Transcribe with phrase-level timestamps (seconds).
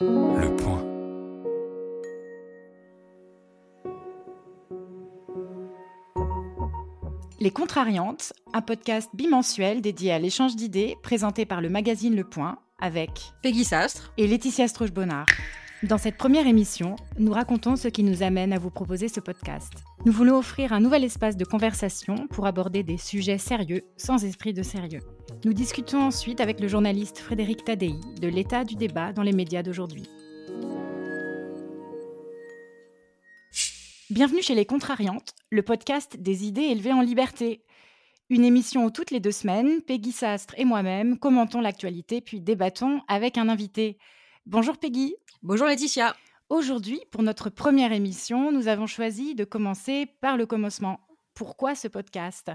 [0.00, 0.82] Le point.
[7.38, 12.58] Les Contrariantes, un podcast bimensuel dédié à l'échange d'idées présenté par le magazine Le Point
[12.80, 13.10] avec
[13.42, 15.26] Peggy Sastre et Laetitia Stroche-Bonnard.
[15.84, 19.74] Dans cette première émission, nous racontons ce qui nous amène à vous proposer ce podcast.
[20.04, 24.52] Nous voulons offrir un nouvel espace de conversation pour aborder des sujets sérieux sans esprit
[24.52, 25.02] de sérieux.
[25.44, 29.62] Nous discutons ensuite avec le journaliste Frédéric Tadei de l'état du débat dans les médias
[29.62, 30.04] d'aujourd'hui.
[34.10, 37.62] Bienvenue chez Les Contrariantes, le podcast des idées élevées en liberté.
[38.30, 43.00] Une émission où toutes les deux semaines, Peggy Sastre et moi-même commentons l'actualité puis débattons
[43.08, 43.98] avec un invité.
[44.46, 45.14] Bonjour Peggy.
[45.42, 46.14] Bonjour Laetitia.
[46.48, 51.00] Aujourd'hui, pour notre première émission, nous avons choisi de commencer par le commencement.
[51.34, 52.50] Pourquoi ce podcast?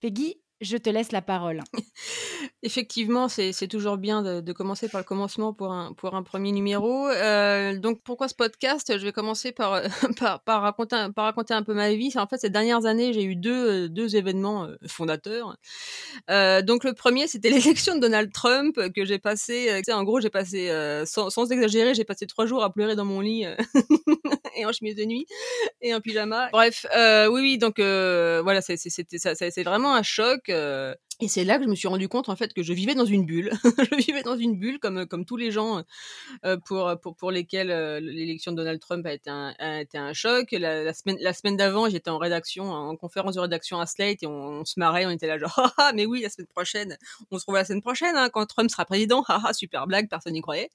[0.00, 1.60] Peggy, je te laisse la parole.
[2.62, 7.08] Effectivement, c'est toujours bien de, commencer par le commencement pour un, premier numéro.
[7.08, 8.96] Euh, donc, pourquoi ce podcast?
[8.96, 9.82] Je vais commencer par,
[10.46, 12.12] raconter, un peu ma vie.
[12.16, 15.56] En fait, ces dernières années, j'ai eu deux, événements euh, fondateurs.
[16.30, 19.82] Euh, donc, le premier, c'était l'élection de Donald Trump que j'ai passé.
[19.90, 20.70] En gros, j'ai passé,
[21.04, 23.44] sans, sans, exagérer, j'ai passé trois jours à pleurer dans mon lit
[24.56, 25.26] et en chemise de nuit
[25.80, 26.48] et en pyjama.
[26.52, 30.51] Bref, oui, oui, donc voilà, c'est vraiment un choc.
[30.52, 32.96] Euh, et c'est là que je me suis rendu compte en fait que je vivais
[32.96, 33.52] dans une bulle.
[33.62, 35.84] je vivais dans une bulle comme comme tous les gens
[36.44, 39.98] euh, pour pour pour lesquels euh, l'élection de Donald Trump a été un a été
[39.98, 40.50] un choc.
[40.50, 44.26] La, semaine la semaine d'avant, j'étais en rédaction en conférence de rédaction à Slate et
[44.26, 46.98] on, se marrait, on était là genre ah, mais oui la semaine prochaine,
[47.30, 49.24] on se revoit la semaine prochaine hein, quand Trump sera président.
[49.34, 50.68] Ah, ah super blague, personne n'y croyait.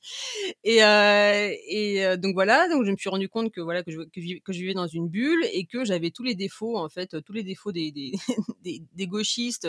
[0.63, 3.99] Et euh, et donc voilà, donc je me suis rendu compte que voilà que je
[4.01, 7.43] que vivais dans une bulle et que j'avais tous les défauts en fait, tous les
[7.43, 8.13] défauts des, des,
[8.63, 9.67] des gauchistes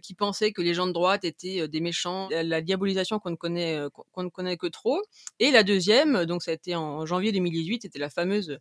[0.00, 3.78] qui pensaient que les gens de droite étaient des méchants, la diabolisation qu'on ne connaît
[4.12, 5.00] qu'on ne connaît que trop.
[5.38, 8.58] Et la deuxième, donc ça a été en janvier 2018, c'était la fameuse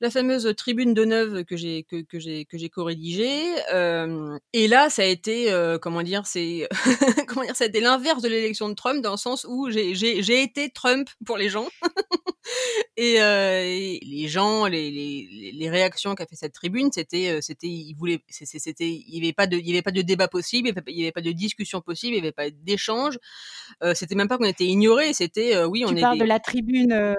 [0.00, 3.42] la fameuse tribune de Neuve que j'ai que, j'ai que j'ai co-rédigée.
[3.72, 6.68] Euh, et là ça a été euh, comment dire c'est
[7.26, 10.42] comment dire ça a été l'inverse de l'élection de Trump dans le sens où j'ai
[10.42, 11.68] été Trump pour les gens
[12.96, 17.66] et, euh, et, les gens les, les, les réactions qu'a fait cette tribune c'était c'était
[17.66, 20.70] ils voulaient c'était il y avait pas de il y avait pas de débat possible
[20.86, 23.18] il y avait pas de discussion possible il y avait pas d'échange
[23.94, 27.16] c'était même pas qu'on était ignoré c'était oui on tu parles de la tribune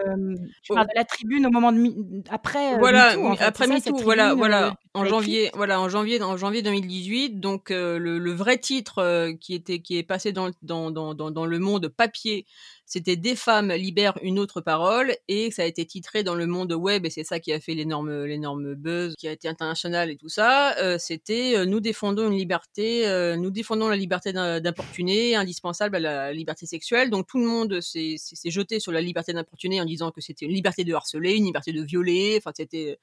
[0.61, 1.93] tu parles de la tribune au moment de
[2.29, 3.43] après voilà, MeToo, en fait.
[3.43, 7.39] après MeToo, voilà, voilà, en janvier, voilà, en janvier, en janvier 2018.
[7.39, 11.13] Donc euh, le, le, vrai titre euh, qui était, qui est passé dans, dans, dans,
[11.13, 12.45] dans, le monde papier,
[12.85, 16.71] c'était Des femmes libèrent une autre parole et ça a été titré dans le monde
[16.73, 20.17] web et c'est ça qui a fait l'énorme, l'énorme buzz qui a été international et
[20.17, 20.77] tout ça.
[20.77, 23.05] Euh, c'était nous défendons une liberté,
[23.37, 27.09] nous défendons la liberté d'importuner, indispensable à la liberté sexuelle.
[27.09, 30.53] Donc tout le monde s'est jeté sur la liberté d'importuner en disant que c'était une
[30.53, 32.35] liberté de harceler, une liberté de violer.
[32.37, 32.99] Enfin, c'était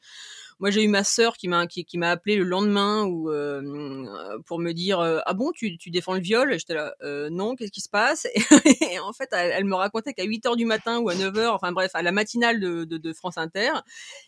[0.61, 4.59] moi j'ai eu ma sœur qui m'a qui, m'a appelé le lendemain ou euh, pour
[4.59, 6.59] me dire ah bon tu, défends le viol?
[6.59, 8.27] J'étais là euh, non qu'est-ce qui se passe?
[8.91, 11.55] Et, en fait elle, me racontait qu'à 8 heures du matin ou à 9 heures
[11.55, 13.71] enfin bref à la matinale de, France Inter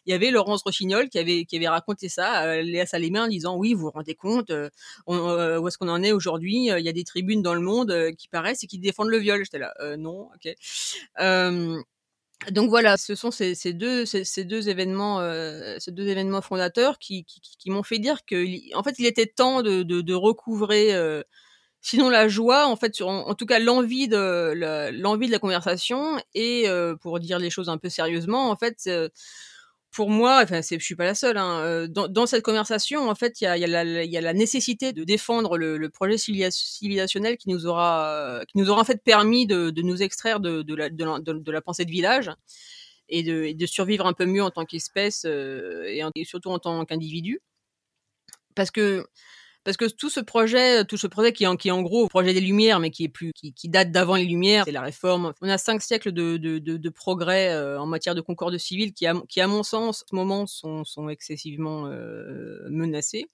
[0.04, 3.56] il y avait Laurence Rochignol qui avait qui avait raconté ça Léa Salémé en disant
[3.56, 4.52] oui vous vous rendez compte
[5.06, 8.28] où est-ce qu'on en est aujourd'hui il y a des tribunes dans le monde qui
[8.28, 10.54] paraissent et qui défendent le viol j'étais là non ok
[12.50, 17.26] donc voilà, ce sont ces, deux, ces, deux événements, euh, ces deux événements fondateurs qui,
[17.66, 18.44] m'ont fait dire que,
[18.76, 21.22] en fait, il était temps de, recouvrer, euh,
[21.80, 24.52] sinon la joie, en fait, en tout cas l'envie de
[24.92, 28.88] l'envie de la conversation et euh, pour dire les choses un peu sérieusement, en fait
[29.94, 31.36] pour moi, enfin, je suis pas la seule.
[31.38, 35.88] Hein, dans, dans, cette conversation, en fait, il y a, la nécessité de défendre le,
[35.88, 40.64] projet civilisationnel qui nous aura, qui nous aura en fait permis de, nous extraire de,
[40.74, 42.30] la, pensée de village
[43.08, 46.50] et de, et de survivre un peu mieux en tant qu'espèce euh, et, et, surtout
[46.50, 47.40] en tant qu'individu.
[48.56, 49.06] Parce que
[49.64, 52.80] parce que tout ce projet, tout ce projet qui est en, gros projet des Lumières,
[52.80, 55.32] mais qui est plus, qui, date d'avant les Lumières, c'est la réforme.
[55.40, 58.92] On a cinq siècles de, de, de, de progrès euh, en matière de concorde civile
[58.92, 63.26] qui, à, qui, à mon sens, en ce moment, sont, sont excessivement euh, menacés.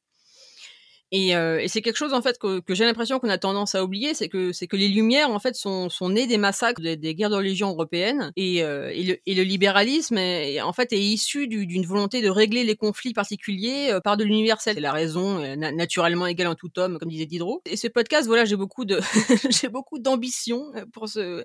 [1.12, 3.74] Et, euh, et c'est quelque chose en fait que, que j'ai l'impression qu'on a tendance
[3.74, 6.80] à oublier, c'est que c'est que les Lumières en fait sont, sont nées des massacres
[6.80, 10.72] des, des guerres de religion européennes et, euh, et, le, et le libéralisme est, en
[10.72, 14.74] fait est issu d'une volonté de régler les conflits particuliers euh, par de l'universel.
[14.74, 17.60] C'est la raison euh, naturellement égale en tout homme, comme disait Diderot.
[17.66, 19.00] Et ce podcast, voilà, j'ai beaucoup de
[19.50, 21.44] j'ai beaucoup d'ambition pour ce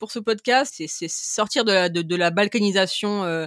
[0.00, 0.74] pour ce podcast.
[0.88, 3.46] C'est sortir de la de, de la balkanisation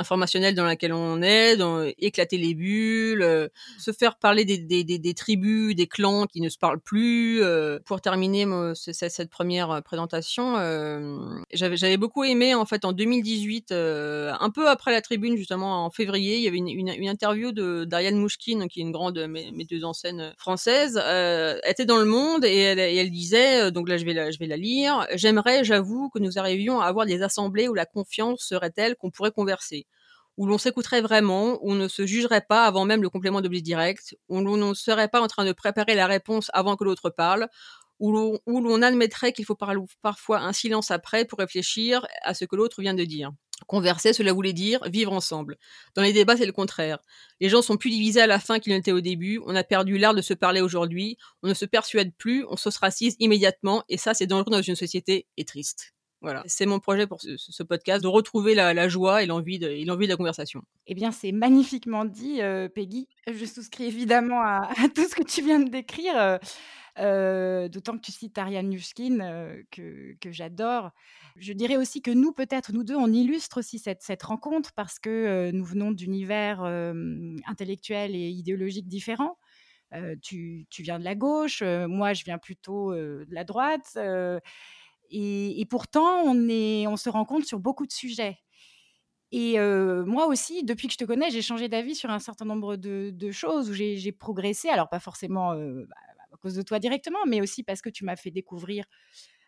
[0.00, 1.56] informationnelle dans laquelle on est,
[1.98, 6.58] éclater les bulles, se faire parler des, des, des, tribus, des clans qui ne se
[6.58, 7.42] parlent plus.
[7.86, 10.54] pour terminer cette première présentation,
[11.52, 15.90] j'avais j'avais beaucoup aimé en fait en 2018, un peu après la tribune justement en
[15.90, 19.84] février, il y avait une, une, interview de d'Ariane Mouchkine qui est une grande metteuse
[19.84, 20.96] en scène française.
[20.96, 24.30] elle était dans le Monde et elle, et elle disait donc là je vais la,
[24.30, 25.06] je vais la lire.
[25.14, 29.10] J'aimerais, j'avoue, que nous arrivions à avoir des assemblées où la confiance serait telle qu'on
[29.10, 29.86] pourrait converser,
[30.40, 33.60] où l'on s'écouterait vraiment, où on ne se jugerait pas avant même le complément d'objet
[33.60, 37.10] direct, où l'on ne serait pas en train de préparer la réponse avant que l'autre
[37.10, 37.46] parle,
[37.98, 38.10] où
[38.46, 39.58] l'on admettrait qu'il faut
[40.00, 43.32] parfois un silence après pour réfléchir à ce que l'autre vient de dire.
[43.66, 45.58] Converser, cela voulait dire vivre ensemble.
[45.94, 47.00] Dans les débats, c'est le contraire.
[47.40, 49.42] Les gens sont plus divisés à la fin qu'ils n'étaient au début.
[49.44, 51.18] On a perdu l'art de se parler aujourd'hui.
[51.42, 52.46] On ne se persuade plus.
[52.48, 53.84] On s'ostracise immédiatement.
[53.90, 55.92] Et ça, c'est dangereux dans une société et triste.
[56.22, 60.06] Voilà, c'est mon projet pour ce, podcast, de retrouver la, joie et l'envie de, de,
[60.06, 60.62] la conversation.
[60.86, 63.08] Eh bien, c'est magnifiquement dit, euh, Peggy.
[63.26, 66.18] Je souscris évidemment à, tout ce que tu viens de décrire.
[66.18, 66.38] Euh,
[66.98, 70.90] euh, d'autant que tu cites Ariane Nushkin, euh, que, j'adore.
[71.36, 74.98] Je dirais aussi que nous, peut-être, nous deux, on illustre aussi cette, cette rencontre parce
[74.98, 76.62] que euh, nous venons d'univers
[77.46, 79.38] intellectuels et idéologiques différents.
[80.22, 83.98] Tu, tu, viens de la gauche, moi je viens plutôt de la droite.
[85.10, 87.10] Et, pourtant, on, est, on se
[87.44, 88.38] sur beaucoup de sujets.
[89.32, 92.76] Et moi aussi, depuis que je te connais, j'ai changé d'avis sur un certain nombre
[92.76, 94.68] de, choses où j'ai progressé.
[94.68, 95.96] Alors, pas forcément bah,
[96.32, 98.84] à cause de toi directement, mais aussi parce que tu m'as fait découvrir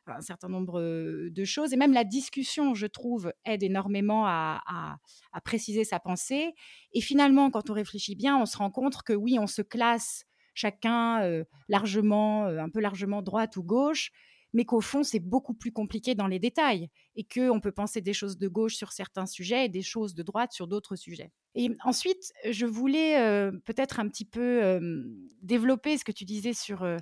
[0.07, 0.81] un certain nombre
[1.29, 1.73] de choses.
[1.73, 4.99] Et même la discussion, je trouve, aide énormément à,
[5.45, 6.55] préciser sa pensée.
[6.93, 10.25] Et finalement, quand on réfléchit bien, on se rend compte que oui, on se classe
[10.55, 14.11] chacun largement, un peu largement droite ou gauche,
[14.53, 18.13] mais qu'au fond, c'est beaucoup plus compliqué dans les détails et qu'on peut penser des
[18.13, 21.31] choses de gauche sur certains sujets et des choses de droite sur d'autres sujets.
[21.55, 25.03] Et ensuite, je voulais euh, peut-être un petit peu euh,
[25.43, 26.99] développer ce que tu disais sur, euh,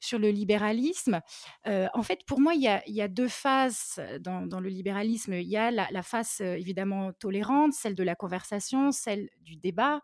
[0.00, 1.20] sur le libéralisme.
[1.66, 5.34] en fait, pour moi, il y a, deux phases dans, le libéralisme.
[5.34, 10.00] Il y a la, la face évidemment tolérante, celle de la conversation, celle du débat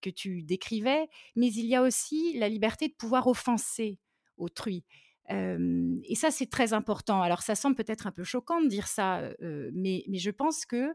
[0.00, 3.98] que tu décrivais, mais il y a aussi la liberté de pouvoir offenser
[4.36, 4.84] autrui
[5.32, 7.22] et ça, c'est très important.
[7.22, 9.22] Alors, ça semble peut-être un peu choquant de dire ça,
[9.72, 10.94] mais, je pense que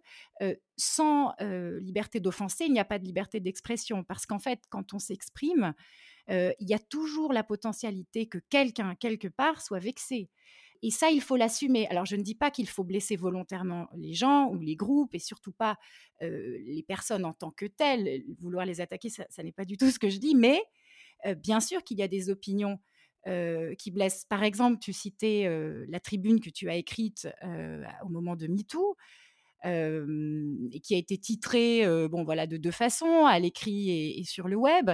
[0.76, 1.34] sans
[1.82, 4.04] liberté d'offenser, il n'y a pas de liberté d'expression.
[4.04, 5.74] Parce qu'en fait, quand on s'exprime,
[6.30, 10.30] il y a toujours la potentialité que quelqu'un, quelque part, soit vexé.
[10.84, 11.88] Et ça, il faut l'assumer.
[11.88, 15.20] Alors, je ne dis pas qu'il faut blesser volontairement les gens ou les groupes, et
[15.20, 15.78] surtout pas
[16.22, 18.24] les personnes en tant que telles.
[18.40, 20.62] Vouloir les attaquer, ça, ça n'est pas du tout ce que je dis, mais
[21.38, 22.80] bien sûr qu'il y a des opinions
[23.28, 24.26] euh, qui blesse.
[24.30, 28.48] Par exemple, tu citais euh, la tribune que tu as écrite euh, au moment de
[28.48, 28.96] MeToo.
[29.66, 33.90] et qui a été titrée bon voilà de deux façons à l'écrit
[34.20, 34.92] et, sur le web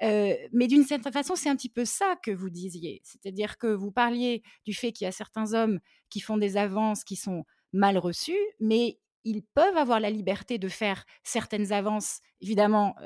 [0.00, 3.90] mais d'une certaine façon c'est un petit peu ça que vous disiez c'est-à-dire que vous
[3.90, 5.80] parliez du fait qu'il y a certains hommes
[6.10, 10.68] qui font des avances qui sont mal reçues mais ils peuvent avoir la liberté de
[10.68, 12.96] faire certaines avances, évidemment,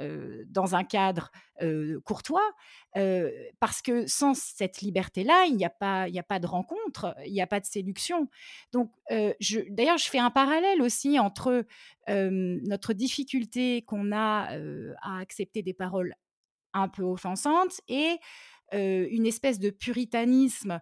[0.48, 1.30] dans un cadre
[2.04, 2.48] courtois,
[3.60, 7.42] parce que sans cette liberté-là, il n'y a, pas, a pas de rencontre, il n'y
[7.42, 8.28] a pas de séduction.
[8.72, 11.64] Donc, d'ailleurs, je fais un parallèle aussi entre
[12.08, 14.56] notre difficulté qu'on a
[15.02, 16.14] à accepter des paroles
[16.72, 18.16] un peu offensantes et
[18.72, 20.80] une espèce de puritanisme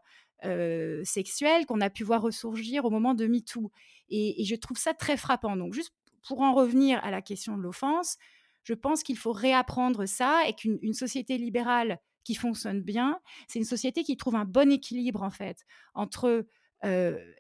[1.05, 3.71] sexuel qu'on a pu voir ressurgir au moment de MeToo.
[4.11, 5.57] Et, je trouve ça très frappant.
[5.57, 5.93] Donc, juste
[6.27, 8.17] pour en revenir à la question de l'offense,
[8.63, 13.65] je pense qu'il faut réapprendre ça et qu'une société libérale qui fonctionne bien, c'est une
[13.67, 16.47] société qui trouve un bon équilibre, en fait, entre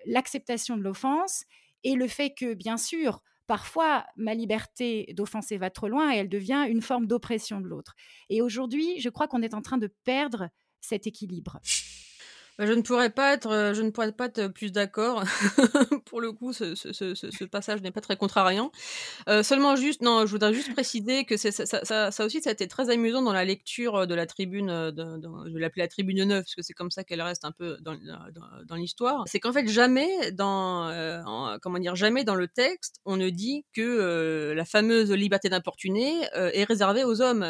[0.06, 1.44] l'acceptation de l'offense
[1.82, 6.28] et le fait que, bien sûr, parfois, ma liberté d'offenser va trop loin et elle
[6.28, 7.94] devient une forme d'oppression de l'autre.
[8.30, 10.48] Et aujourd'hui, je crois qu'on est en train de perdre
[10.80, 11.60] cet équilibre.
[12.58, 15.24] Bah, je ne pourrais pas être, euh, je ne pourrais pas être plus d'accord.
[16.04, 18.70] Pour le coup, ce, ce, ce, ce passage n'est pas très contrariant.
[19.28, 22.50] Euh, seulement juste, non, je voudrais juste préciser que ça, ça, ça, ça, aussi, ça
[22.50, 25.60] a été très amusant dans la lecture de la tribune, euh, de, de, je vais
[25.60, 28.64] l'appeler la tribune 9, parce que c'est comme ça qu'elle reste un peu dans, dans,
[28.66, 29.24] dans l'histoire.
[29.26, 33.64] C'est qu'en fait, jamais dans, euh, comment dire, jamais dans le texte, on ne dit
[33.72, 37.44] que euh, la fameuse liberté d'importuner est réservée aux hommes.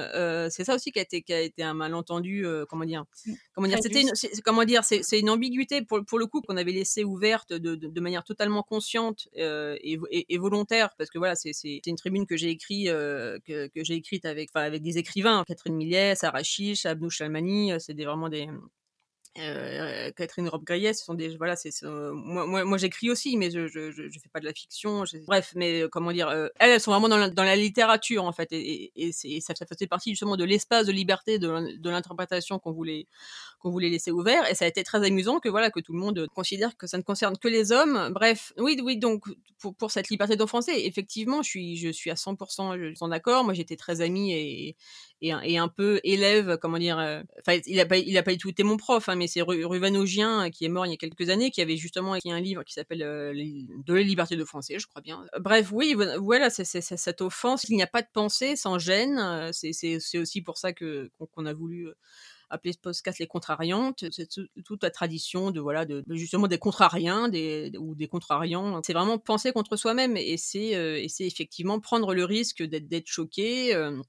[0.50, 3.32] c'est ça aussi qui a été, qui a été un malentendu, comment dire, mmh.
[3.54, 4.02] comment dire, c'était,
[4.44, 8.62] comment dire, c'est une ambiguïté pour, le coup qu'on avait laissé ouverte de, manière totalement
[8.62, 12.56] consciente euh, et, volontaire parce que voilà c'est une tribune que j'ai
[12.88, 13.38] euh,
[13.74, 18.48] écrite avec avec des écrivains Catherine Millet, Sarah Chiche, Abnou Chalmani, euh, c'est vraiment des
[19.34, 23.66] Catherine Rob Gayet, ce sont des voilà, c'est moi, moi, moi j'écris aussi, mais je,
[23.66, 25.04] je, je, fais pas de la fiction.
[25.26, 28.48] bref, mais comment dire, elles, elles sont vraiment dans la, dans la littérature en fait,
[28.52, 33.06] et, et, ça, faisait partie justement de l'espace de liberté de l'interprétation qu'on voulait
[33.58, 35.98] qu'on voulait laisser ouvert, et ça a été très amusant que voilà que tout le
[35.98, 38.10] monde considère que ça ne concerne que les hommes.
[38.12, 39.24] Bref, oui, oui, donc
[39.58, 43.42] pour, pour cette liberté d'offenser, effectivement, je suis je suis à 100% en accord.
[43.44, 44.76] Moi, j'étais très amie et,
[45.28, 46.98] et, un peu élève, comment dire.
[47.40, 49.42] Enfin, il a pas il a pas du tout été mon prof, hein, mais c'est
[49.42, 52.40] Ruven Augien qui est mort il y a quelques années, qui avait justement écrit un
[52.40, 55.24] livre qui s'appelle De la liberté de français, je crois bien.
[55.40, 57.64] Bref, oui, voilà, c'est cette offense.
[57.68, 59.50] Il n'y a pas de pensée sans gêne.
[59.52, 61.88] C'est aussi pour ça que qu'on a voulu
[62.50, 64.04] appeler ce podcast les contrariantes.
[64.10, 64.28] C'est
[64.64, 68.80] toute la tradition de voilà de, justement des contrariens des, ou des contrariants.
[68.84, 73.74] C'est vraiment penser contre soi-même et c'est c'est effectivement prendre le risque d'être choqué.
[73.74, 74.00] Euh,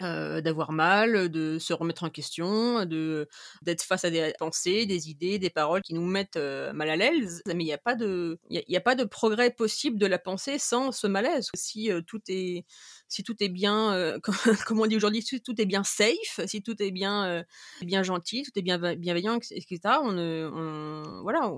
[0.00, 3.28] d'avoir mal, de se remettre en question, de
[3.62, 6.96] d'être face à des pensées, des idées, des paroles qui nous mettent euh, mal à
[6.96, 7.42] l'aise.
[7.46, 10.18] Mais il n'y a pas de il y, a pas de progrès possible de la
[10.18, 11.50] pensée sans ce malaise.
[11.54, 12.64] Si euh, tout est
[13.08, 14.18] si tout est bien,
[14.66, 17.44] comme on dit aujourd'hui, si tout est bien safe, si tout est bien
[17.80, 19.78] bien gentil, tout est bien bienveillant, etc.
[20.02, 21.50] On, on voilà,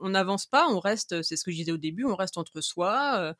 [0.00, 1.22] on n'avance pas, on reste.
[1.22, 3.34] C'est ce que je disais au début, on reste entre soi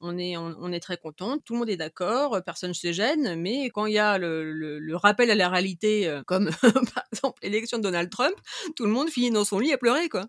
[0.00, 3.36] on est, on, est très content, tout le monde est d'accord, personne ne se gêne,
[3.36, 6.50] mais quand il y a le, rappel à la réalité, euh, comme
[6.94, 8.34] par exemple l'élection de Donald Trump,
[8.76, 10.26] tout le monde finit dans son lit à pleurer, quoi.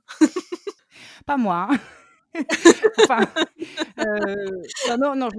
[1.25, 1.67] pas moi.
[1.71, 1.77] Hein.
[3.01, 3.27] enfin,
[3.99, 4.35] euh,
[4.87, 5.29] non, non, non,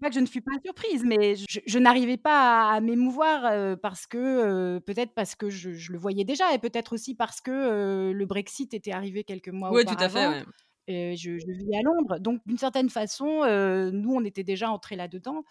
[0.00, 4.06] pas que je ne suis pas surprise, mais je, n'arrivais pas à, m'émouvoir euh, parce
[4.06, 8.74] que peut-être parce que je, le voyais déjà et peut-être aussi parce que le Brexit
[8.74, 9.98] était arrivé quelques mois oui, auparavant.
[9.98, 10.28] tout à fait.
[10.28, 10.44] Ouais
[10.88, 12.18] je, vis à Londres.
[12.18, 13.44] Donc, d'une certaine façon,
[13.92, 15.44] nous, on était déjà entrés là-dedans.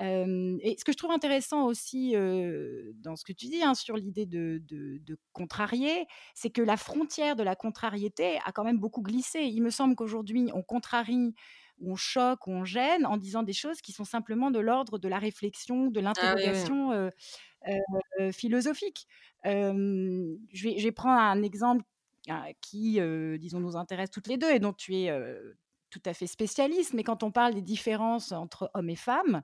[0.00, 2.12] et ce que je trouve intéressant aussi
[2.94, 7.36] dans ce que tu dis hein, sur l'idée de, de, contrarier, c'est que la frontière
[7.36, 9.40] de la contrariété a quand même beaucoup glissé.
[9.40, 11.34] Il me semble qu'aujourd'hui, on contrarie,
[11.80, 15.18] on choque, on gêne en disant des choses qui sont simplement de l'ordre de la
[15.18, 17.10] réflexion, de ah l'interrogation
[18.32, 19.06] philosophique.
[19.44, 21.84] je, vais, je vais prendre un exemple
[22.60, 23.00] qui,
[23.38, 25.10] disons, nous intéresse toutes les deux et dont tu es
[25.90, 26.94] tout à fait spécialiste.
[26.94, 29.42] Mais quand on parle des différences entre hommes et femmes,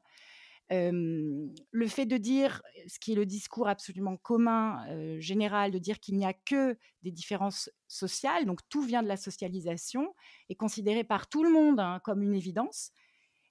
[0.71, 4.85] le fait de dire, ce qui est le discours absolument commun,
[5.21, 9.17] général, de dire qu'il n'y a que des différences sociales, donc tout vient de la
[9.17, 10.14] socialisation,
[10.49, 12.93] est considéré par tout le monde hein, comme une évidence.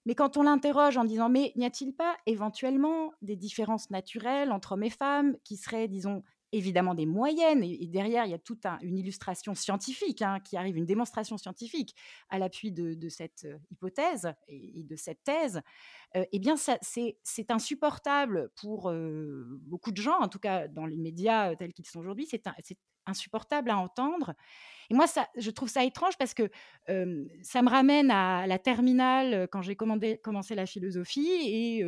[0.06, 4.74] Mais quand on l'interroge en disant, mais n'y a-t-il pas éventuellement des différences naturelles entre
[4.74, 8.66] hommes et femmes qui seraient, disons, évidemment des moyennes, et, derrière, il y a toute
[8.82, 11.96] une illustration scientifique hein, qui arrive, une démonstration scientifique
[12.30, 15.62] à l'appui de, cette euh, hypothèse et, de cette thèse,
[16.16, 20.98] euh, eh bien, c'est insupportable pour euh, beaucoup de gens, en tout cas dans les
[20.98, 22.44] médias tels qu'ils sont aujourd'hui, c'est
[23.06, 24.34] insupportable à entendre.
[24.90, 25.06] Et moi,
[25.36, 26.50] je trouve ça étrange parce que
[26.88, 31.84] ça me ramène à la terminale quand j'ai commencé la philosophie et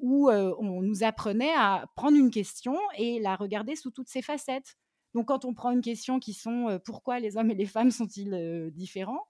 [0.00, 4.76] où on nous apprenait à prendre une question et la regarder sous toutes ses facettes.
[5.14, 8.70] Donc, quand on prend une question qui sont pourquoi les hommes et les femmes sont-ils
[8.72, 9.26] différents,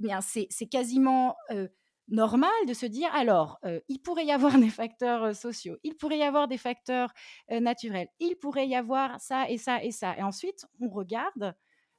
[0.00, 1.36] eh bien c'est quasiment
[2.08, 3.58] normal de se dire alors,
[3.88, 7.12] il pourrait y avoir des facteurs sociaux, il pourrait y avoir des facteurs
[7.50, 10.16] naturels, il pourrait y avoir ça et ça et ça.
[10.16, 11.54] Et ensuite, on regarde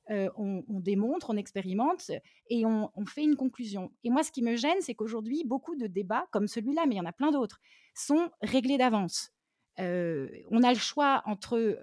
[0.10, 2.12] on, démontre, on expérimente
[2.50, 3.92] et on, fait une conclusion.
[4.04, 6.98] Et moi, ce qui me gêne, c'est qu'aujourd'hui, beaucoup de débats, comme celui-là, mais il
[6.98, 7.60] y en a plein d'autres,
[7.94, 9.32] sont réglés d'avance.
[9.78, 11.80] on a le choix entre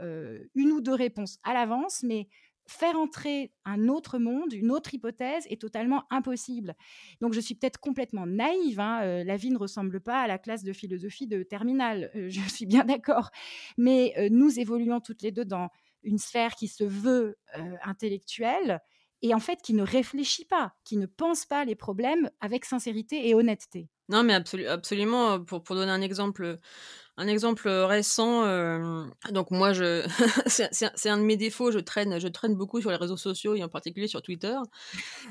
[0.55, 2.29] une ou deux réponses à l'avance, mais
[2.67, 6.75] faire entrer un autre monde, une autre hypothèse est totalement impossible.
[7.21, 10.65] Donc je suis peut-être complètement naïve, hein, la vie ne ressemble pas à la classe
[10.65, 13.31] de philosophie de terminale, je suis bien d'accord,
[13.77, 15.69] mais nous évoluons toutes les deux dans
[16.05, 17.37] une sphère qui se veut
[17.83, 18.81] intellectuelle
[19.23, 23.27] et en fait qui ne réfléchit pas, qui ne pense pas les problèmes avec sincérité
[23.29, 23.89] et honnêteté.
[24.11, 25.41] Non, mais absolument.
[25.41, 26.59] Pour, pour donner un exemple,
[27.17, 28.43] un exemple récent,
[29.31, 30.07] donc moi, je,
[30.47, 31.71] c'est un de mes défauts.
[31.71, 34.57] Je traîne, je traîne beaucoup sur les réseaux sociaux et en particulier sur Twitter.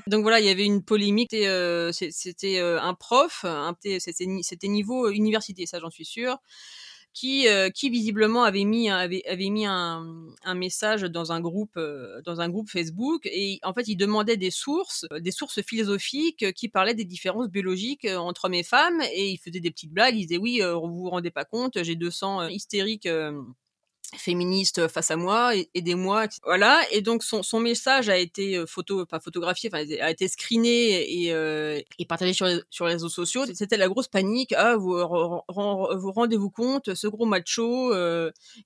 [0.07, 1.35] Donc voilà, il y avait une polémique.
[1.91, 3.45] C'était un prof,
[3.99, 6.39] c'était niveau université, ça j'en suis sûre
[7.13, 10.05] qui, euh, qui visiblement avait mis, avait, avait mis un,
[10.43, 14.37] un message dans un groupe, euh, dans un groupe Facebook et en fait il demandait
[14.37, 19.01] des sources, des sources philosophiques qui parlaient des différences biologiques euh, entre hommes et femmes
[19.13, 20.15] et il faisait des petites blagues.
[20.15, 23.07] Il disait oui, vous vous rendez pas compte, j'ai 200 hystériques
[24.17, 26.81] féministe face à moi, aidez-moi, voilà.
[26.91, 31.27] Et donc son, son message a été photo, pas photographié, enfin a été screené et,
[31.99, 33.45] et partagé sur les, sur réseaux sociaux.
[33.53, 34.53] C'était la grosse panique.
[34.55, 37.93] Ah, vous vous rendez-vous compte, ce gros macho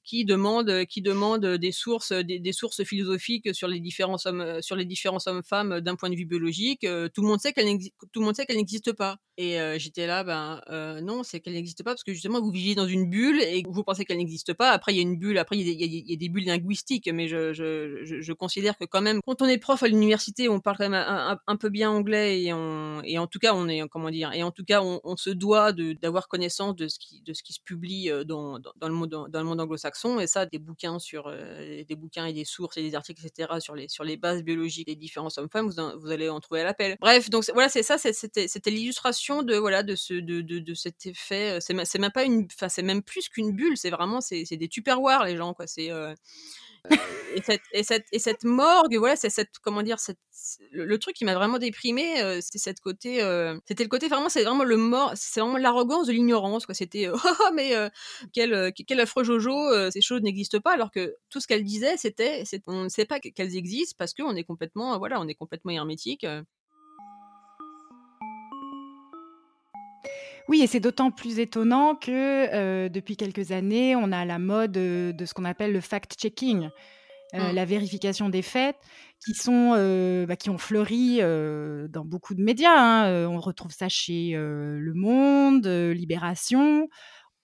[0.03, 4.75] qui demande qui demande des sources des, des, sources philosophiques sur les différents hommes sur
[4.75, 6.81] les différents hommes-femmes d'un point de vue biologique.
[6.81, 7.77] tout le monde sait qu'elle
[8.11, 9.17] tout le monde sait qu'elle n'existe pas.
[9.39, 10.61] Et j'étais là, ben
[11.01, 13.83] non, c'est qu'elle n'existe pas parce que justement vous vivez dans une bulle et vous
[13.83, 14.71] pensez qu'elle n'existe pas.
[14.71, 18.33] Après il y a une bulle après, il y, a des bulles linguistiques, mais je,
[18.33, 21.55] considère que quand même, quand on est prof à l'université, on parle quand même un,
[21.57, 24.81] peu bien anglais et, en tout cas, on est comment dire, et en tout cas,
[24.81, 30.19] on, se doit d'avoir connaissance de ce qui se publie euh, dans, le monde anglo-saxon.
[30.19, 33.59] Et ça, des bouquins sur euh, des bouquins et des sources et des articles, etc.
[33.87, 36.97] sur les bases biologiques des différents hommes-femmes, vous, allez en trouver à l'appel.
[36.99, 41.59] Bref, donc voilà, c'est ça, c'était l'illustration de voilà de, cet effet.
[41.61, 45.26] C'est même pas une, enfin c'est même plus qu'une bulle, c'est vraiment c'est des tupperwares
[45.27, 45.67] les gens, quoi.
[45.67, 46.13] C'est euh,
[47.35, 50.19] et, cette, et, cette, et cette morgue, voilà, c'est cette, comment dire, cette,
[50.71, 54.29] le, truc qui m'a vraiment déprimé, euh, c'est cette côté, euh, c'était le côté vraiment,
[54.29, 56.75] c'est vraiment le mort, c'est vraiment l'arrogance de l'ignorance, quoi.
[56.75, 57.73] C'était, oh, oh, mais
[58.33, 62.43] quel, quel affreux Jojo, ces choses n'existent pas, alors que tout ce qu'elle disait, c'était,
[62.67, 66.25] on ne sait pas qu'elles existent parce qu'on est complètement, voilà, on est complètement hermétique.
[70.47, 74.77] Oui, et c'est d'autant plus étonnant que euh, depuis quelques années, on a la mode
[74.77, 76.69] euh, de ce qu'on appelle le fact-checking,
[77.33, 77.55] euh, mmh.
[77.55, 78.77] la vérification des faits,
[79.25, 79.71] qui, sont,
[80.27, 82.77] bah, qui ont fleuri dans beaucoup de médias.
[82.77, 83.27] Hein.
[83.27, 86.87] on retrouve ça chez Le Monde, Libération,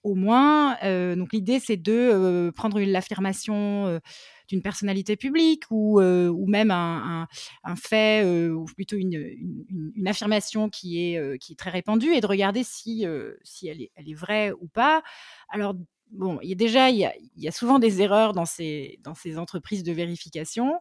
[0.04, 0.76] au moins.
[1.16, 4.00] donc l'idée, c'est de prendre l'affirmation
[4.48, 7.26] d'une personnalité publique ou, euh, ou même un,
[7.64, 12.20] un, fait euh, ou plutôt une, affirmation qui est, euh, qui est très répandue et
[12.20, 13.06] de regarder si,
[13.42, 15.02] si elle, est, elle est vraie ou pas.
[15.48, 15.74] Alors,
[16.10, 19.14] bon, y a déjà, il y a, y a souvent des erreurs dans ces, dans
[19.14, 20.74] ces entreprises de vérification.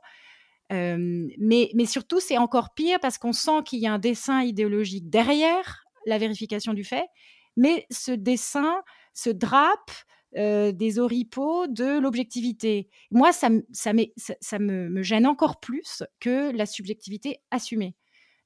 [0.69, 5.09] mais, mais surtout, c'est encore pire parce qu'on sent qu'il y a un dessin idéologique
[5.09, 7.05] derrière la vérification du fait,
[7.55, 8.81] mais ce dessin
[9.13, 9.91] se drape
[10.35, 12.89] euh, des oripeaux de l'objectivité.
[13.11, 17.95] Moi, ça, me, gêne encore plus que la subjectivité assumée.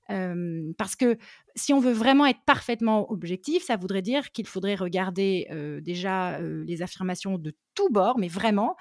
[0.09, 1.17] Euh, parce que
[1.55, 6.39] si on veut vraiment être parfaitement objectif, ça voudrait dire qu'il faudrait regarder euh, déjà
[6.41, 8.75] les affirmations de tous bords, mais vraiment,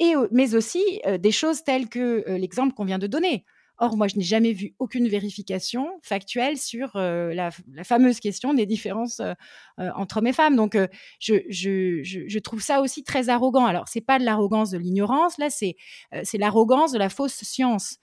[0.00, 0.82] et, mais aussi
[1.18, 3.44] des choses telles que l'exemple qu'on vient de donner.
[3.80, 7.50] Or, moi, je n'ai jamais vu aucune vérification factuelle sur euh, la,
[7.84, 9.34] fameuse question des différences euh,
[9.78, 10.56] euh, entre hommes et femmes.
[10.56, 10.76] Donc,
[11.20, 13.66] je, je, trouve ça aussi très arrogant.
[13.66, 15.76] Alors, c'est pas de l'arrogance de l'ignorance, là, c'est
[16.24, 17.98] c'est l'arrogance de la fausse science.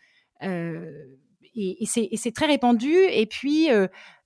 [1.56, 2.94] Et, c'est très répandu.
[2.94, 3.70] Et puis,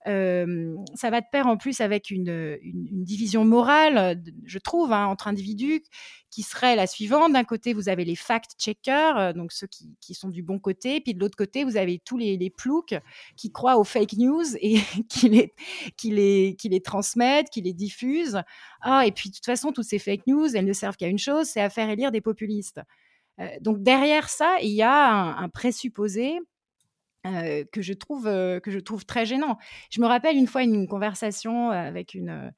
[0.05, 5.83] ça va de pair en plus avec une, division morale, je trouve, hein, entre individus,
[6.31, 7.33] qui serait la suivante.
[7.33, 11.19] D'un côté, vous avez les fact-checkers, donc ceux qui, sont du bon côté, puis de
[11.19, 12.95] l'autre côté, vous avez tous les, les, ploucs
[13.35, 15.29] qui croient aux fake news et qui
[16.09, 18.41] les transmettent, qui les diffusent.
[18.81, 21.19] Ah, et puis de toute façon, toutes ces fake news, elles ne servent qu'à une
[21.19, 22.81] chose, c'est à faire élire des populistes.
[23.61, 26.39] donc derrière ça, il y a un présupposé
[27.23, 29.57] que, je trouve, que je trouve très gênant.
[29.89, 32.51] Je me rappelle une fois une conversation avec une,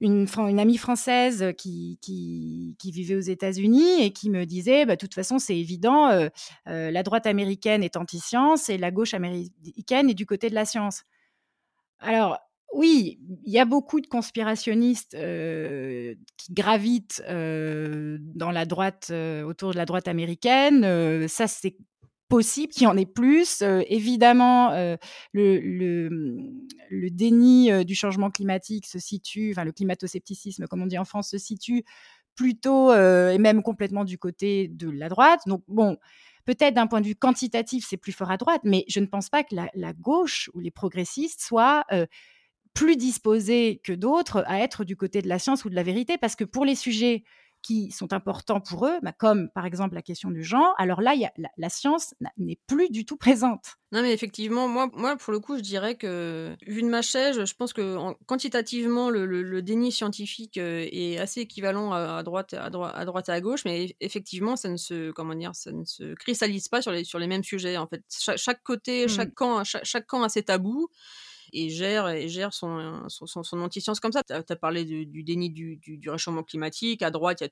[0.00, 5.14] une, amie française qui, qui, vivait aux États-Unis et qui me disait, bah, de toute
[5.14, 6.28] façon, c'est évident,
[6.66, 11.04] la droite américaine est anti-science et la gauche américaine est du côté de la science.
[12.00, 12.38] Alors,
[12.74, 15.16] oui, il y a beaucoup de conspirationnistes
[16.36, 19.12] qui gravitent dans la droite,
[19.46, 21.28] autour de la droite américaine.
[21.28, 21.76] ça, c'est
[22.28, 23.62] possible qu'il y en ait plus.
[23.62, 24.96] Euh, évidemment, euh,
[25.32, 26.08] le,
[27.10, 31.30] déni euh, du changement climatique se situe, enfin le climato-scepticisme, comme on dit en France,
[31.30, 31.84] se situe
[32.34, 35.42] plutôt et même complètement du côté de la droite.
[35.46, 35.98] Donc bon,
[36.46, 39.28] peut-être d'un point de vue quantitatif, c'est plus fort à droite, mais je ne pense
[39.28, 41.84] pas que la, gauche ou les progressistes soient
[42.74, 46.18] plus disposés que d'autres à être du côté de la science ou de la vérité,
[46.18, 47.22] parce que pour les sujets
[47.64, 51.14] qui sont importants pour eux, bah, comme par exemple la question du genre, alors là,
[51.14, 53.76] y a, la, science n'est plus du tout présente.
[53.90, 57.42] Non, mais effectivement, moi, moi, pour le coup, je dirais que, vu de ma chaise,
[57.42, 57.96] je pense que
[58.26, 63.32] quantitativement, le, déni scientifique euh, est assez équivalent à, droite, à, droite, à droite et
[63.32, 66.92] à gauche, mais effectivement, ça ne se, comment dire, ça ne se cristallise pas sur
[66.92, 67.78] les, sur les mêmes sujets.
[67.78, 68.02] En fait,
[68.36, 69.34] chaque, côté, chaque, mmh.
[69.34, 70.88] camp, chaque, camp a ses tabous.
[71.54, 74.22] Et gère, et gère son, son, anti-science comme ça.
[74.24, 77.02] Tu as, parlé du, déni du, réchauffement climatique.
[77.02, 77.48] À droite, il y, a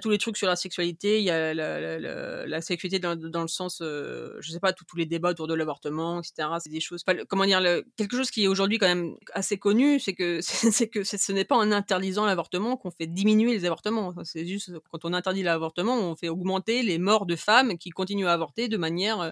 [0.00, 1.20] tous les, trucs sur la sexualité.
[1.20, 4.96] Il y a la, la, sexualité dans, dans, le sens, euh, je sais pas, tous
[4.96, 6.48] les débats autour de l'avortement, etc.
[6.58, 7.62] C'est des choses, comment dire,
[7.96, 11.44] quelque chose qui est aujourd'hui quand même assez connu, c'est que, c'est que ce n'est
[11.44, 14.12] pas en interdisant l'avortement qu'on fait diminuer les avortements.
[14.24, 18.26] C'est juste quand on interdit l'avortement, on fait augmenter les morts de femmes qui continuent
[18.26, 19.30] à avorter de manière, euh,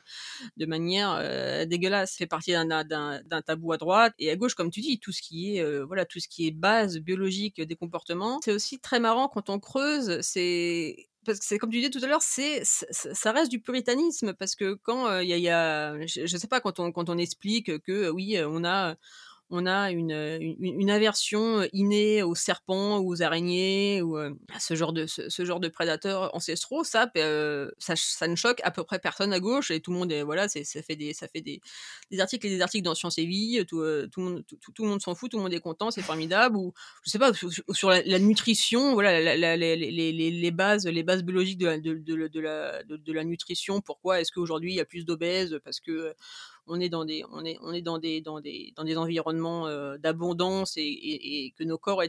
[0.56, 2.16] de manière euh, dégueulasse.
[2.16, 5.56] fait partie d'un tabou à droite et à gauche, comme tu dis, tout ce qui
[5.56, 8.40] est, euh, voilà, tout ce qui est base biologique des comportements.
[8.44, 10.20] C'est aussi très marrant quand on creuse.
[10.22, 14.34] C'est parce que c'est comme tu disais tout à l'heure, c'est ça reste du puritanisme
[14.34, 18.36] parce que quand il y, je, sais pas quand on quand on explique que oui
[18.44, 18.96] on a
[19.52, 25.06] on a une, une, aversion innée aux serpents aux araignées ou à ce genre de
[25.06, 27.10] ce, genre de prédateurs ancestraux ça,
[27.78, 30.48] ça, ne choque à peu près personne à gauche et tout le monde est voilà
[30.48, 31.60] ça fait des ça fait des,
[32.10, 34.82] des, articles et des articles dans Science et Vie tout, tout, le monde tout, tout,
[34.84, 36.72] le monde s'en fout tout le monde est content c'est formidable ou
[37.04, 41.66] je sais pas sur, la, nutrition voilà les, les, les, bases les bases biologiques de
[41.66, 45.78] la, de, de, de, la nutrition pourquoi est-ce qu'aujourd'hui il y a plus d'obèses parce
[45.78, 46.14] que
[46.66, 47.24] on est dans des,
[47.82, 52.02] dans des, dans des, environnements euh, d'abondance et, que nos corps,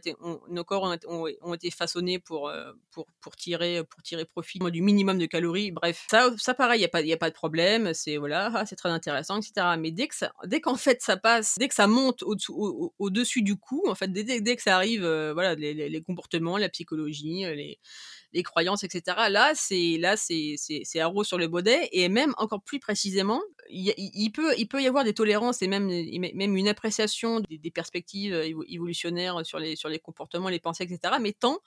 [1.07, 3.83] ont, été façonnés pour, euh, pour, tirer,
[4.31, 5.71] profit du minimum de calories.
[5.71, 8.51] Bref, ça, ça pareil, il n'y a, pas, y a pas de problème, c'est voilà,
[8.53, 9.75] ah, c'est très intéressant, etc.
[9.79, 13.83] Mais dès que dès qu'en fait ça passe, dès que ça monte au-dessus du coup,
[13.87, 17.79] en fait, dès, dès, que ça arrive, euh, voilà, les, les, comportements, la psychologie, les
[18.33, 19.17] les croyances, etc.
[19.29, 24.31] Là, c'est là, c'est c'est arrow sur le baudet et même encore plus précisément, il,
[24.31, 28.33] peut il peut y avoir des tolérances et même même une appréciation des, des perspectives
[28.67, 31.15] évolutionnaires sur les sur les comportements, les pensées, etc.
[31.21, 31.59] Mais tant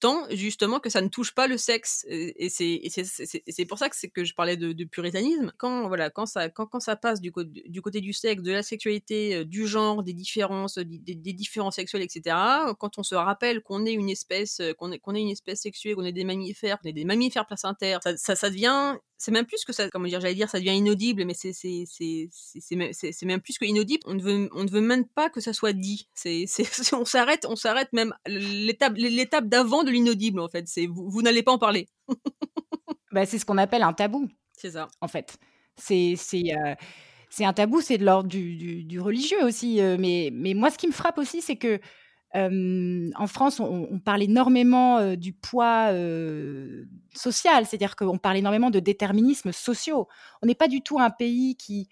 [0.00, 2.04] tant justement que ça ne touche pas le sexe.
[2.08, 5.52] Et c'est pour ça que que je parlais de, puritanisme.
[5.58, 9.36] Quand voilà, quand ça quand, quand ça passe du, côté du sexe, de la sexualité,
[9.36, 12.36] euh, du genre, des différences, des, différences sexuelles, etc.
[12.78, 15.94] Quand on se rappelle qu'on est une espèce, euh, qu'on est est une espèce sexuée,
[15.94, 19.46] qu'on est des mammifères, qu'on est des mammifères placentaires, ça, ça, ça devient c'est même
[19.46, 22.28] plus que ça, comment dire, j'allais dire, ça devient inaudible, mais c'est c'est c'est
[22.92, 24.02] c'est même plus que inaudible.
[24.06, 26.08] On ne veut on ne veut même pas que ça soit dit.
[26.14, 26.44] C'est
[26.92, 30.68] on s'arrête on s'arrête même l'étape l'étape d'avant de l'inaudible en fait.
[30.68, 31.88] C'est vous, vous n'allez pas en parler.
[33.12, 34.28] bah, c'est ce qu'on appelle un tabou.
[34.52, 34.88] C'est ça.
[35.00, 35.38] En fait,
[35.76, 36.74] c'est c'est euh,
[37.30, 39.80] c'est un tabou, c'est de l'ordre du, du, du, religieux aussi.
[39.80, 41.80] Euh, mais mais moi, ce qui me frappe aussi, c'est que
[42.34, 45.90] en France, on, parle énormément du poids
[47.14, 50.08] social, c'est-à-dire qu'on parle énormément de déterminismes sociaux.
[50.42, 51.88] On n'est pas du tout un pays qui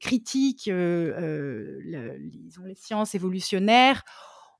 [0.00, 4.02] critique les sciences évolutionnaires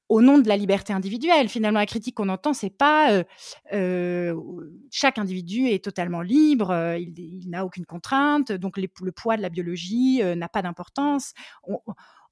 [0.09, 1.49] au nom de la liberté individuelle.
[1.49, 3.23] Finalement, la critique qu'on entend, c'est pas
[4.91, 10.23] chaque individu est totalement libre, il, n'a aucune contrainte, donc le poids de la biologie
[10.37, 11.33] n'a pas d'importance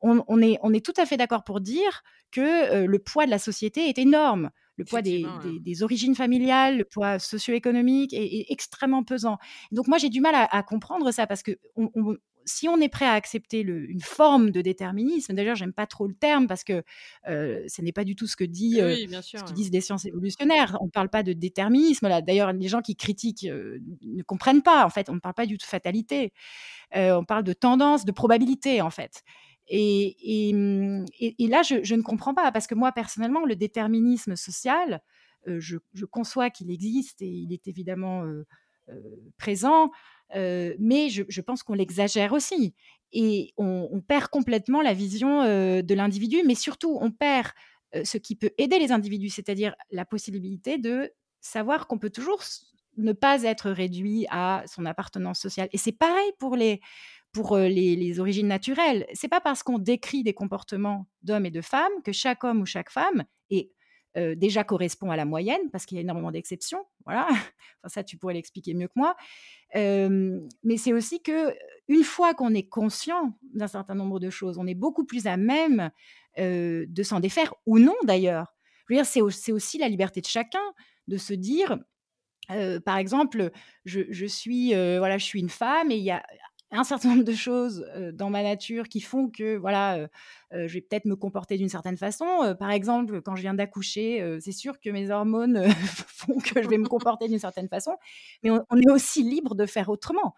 [0.00, 3.38] on, est, on est tout à fait d'accord pour dire que le poids de la
[3.38, 4.50] société est énorme.
[4.76, 9.38] Le poids des, origines familiales, le poids socio-économique est, extrêmement pesant.
[9.72, 11.58] Donc moi, j'ai du mal à, comprendre ça parce que
[12.44, 16.14] si on est prêt à accepter une forme de déterminisme, d'ailleurs, j'aime pas trop le
[16.14, 16.84] terme parce que
[17.26, 20.78] ce n'est pas du tout ce que dit, ce disent des sciences évolutionnaires.
[20.80, 22.22] On ne parle pas de déterminisme là.
[22.22, 24.87] D'ailleurs, les gens qui critiquent ne comprennent pas.
[24.87, 26.32] En fait, on ne parle pas du tout de fatalité.
[26.94, 29.24] on parle de tendance, de probabilité en fait.
[29.70, 35.00] Mmh, et, là, je, ne comprends pas, parce que moi, personnellement, le déterminisme social,
[35.46, 35.76] je,
[36.11, 38.24] conçois qu'il existe et il est évidemment
[39.37, 39.90] présent,
[40.35, 42.74] mais je, pense qu'on l'exagère aussi.
[43.12, 47.48] Et on, perd complètement la vision de l'individu, mais surtout, on perd
[48.04, 52.42] ce qui peut aider les individus, c'est-à-dire la possibilité de savoir qu'on peut toujours
[52.98, 55.68] ne pas être réduit à son appartenance sociale.
[55.72, 56.81] Et c'est pareil pour les,
[57.33, 59.07] pour les, origines naturelles.
[59.12, 62.67] C'est pas parce qu'on décrit des comportements d'hommes et de femmes que chaque homme ou
[62.67, 63.71] chaque femme est
[64.35, 66.85] déjà correspond à la moyenne, parce qu'il y a énormément d'exceptions.
[67.05, 67.29] Voilà,
[67.85, 69.14] enfin, ça tu pourrais l'expliquer mieux que moi.
[69.75, 71.55] mais c'est aussi que
[71.87, 75.37] une fois qu'on est conscient d'un certain nombre de choses, on est beaucoup plus à
[75.37, 75.91] même
[76.37, 78.57] de s'en défaire ou non d'ailleurs.
[79.05, 80.64] C'est aussi la liberté de chacun
[81.07, 81.79] de se dire,
[82.85, 83.53] par exemple,
[83.85, 86.25] je, je suis voilà, je suis une femme et il y a
[86.70, 90.09] un certain nombre de choses dans ma nature qui font que voilà,
[90.52, 92.54] je vais peut-être me comporter d'une certaine façon.
[92.59, 95.64] par exemple, quand je viens d'accoucher, c'est sûr que mes hormones
[96.07, 97.96] font que je vais me comporter d'une certaine façon,
[98.42, 100.35] mais on, est aussi libre de faire autrement.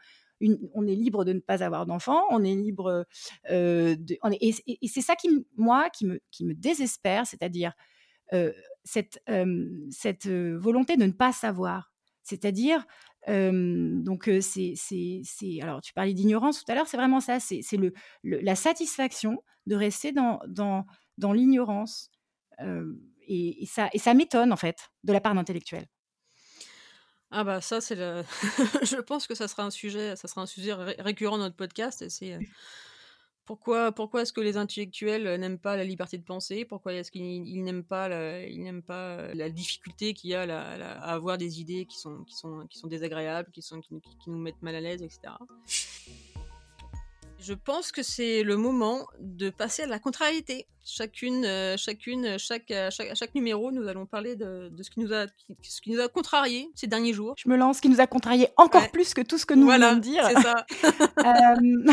[0.74, 3.06] on est libre de ne pas avoir d'enfant, on est libre
[3.50, 4.52] et,
[4.88, 7.72] c'est ça qui moi qui me qui me désespère, c'est-à-dire
[8.84, 9.20] cette
[9.90, 12.86] cette volonté de ne pas savoir, c'est-à-dire
[13.28, 17.61] donc c'est, c'est, c'est, alors tu parlais d'ignorance tout à l'heure, c'est vraiment ça, c'est,
[17.62, 20.87] c'est le, la satisfaction de rester dans, dans,
[21.18, 22.11] dans l'ignorance.
[23.26, 25.87] Et, et, ça, et ça m'étonne en fait de la part d'intellectuels.
[27.30, 28.24] Ah bah ça c'est le
[28.83, 32.09] je pense que ça sera un sujet ça sera un sujet récurrent dans notre podcast
[32.09, 32.40] c'est
[33.44, 36.64] pourquoi, pourquoi est-ce que les intellectuels euh, n'aiment pas la liberté de penser?
[36.64, 41.12] Pourquoi est-ce qu'ils n'aiment pas, la, n'aiment pas euh, la difficulté qu'il y a à
[41.12, 43.90] avoir des idées qui sont, qui sont, qui sont désagréables, qui, sont, qui,
[44.26, 45.20] nous mettent mal à l'aise, etc.
[47.38, 50.66] Je pense que c'est le moment de passer à la contrariété.
[50.85, 55.26] Chacune, euh, chacune, chaque, chaque, chaque, numéro, nous allons parler de, ce, qui nous a,
[55.62, 57.35] ce qui nous a contrarié ces derniers jours.
[57.37, 59.64] Je me lance, ce qui nous a contrarié encore plus que tout ce que nous
[59.64, 60.29] voilà, venons de dire.
[60.29, 60.66] C'est ça.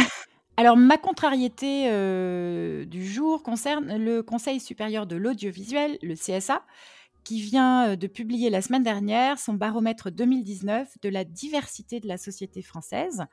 [0.60, 6.66] Alors, ma contrariété euh, du jour concerne le Conseil supérieur de l'audiovisuel, le CSA,
[7.24, 12.08] qui vient euh, de publier la semaine dernière son baromètre 2019 de la diversité de
[12.08, 13.26] la société française,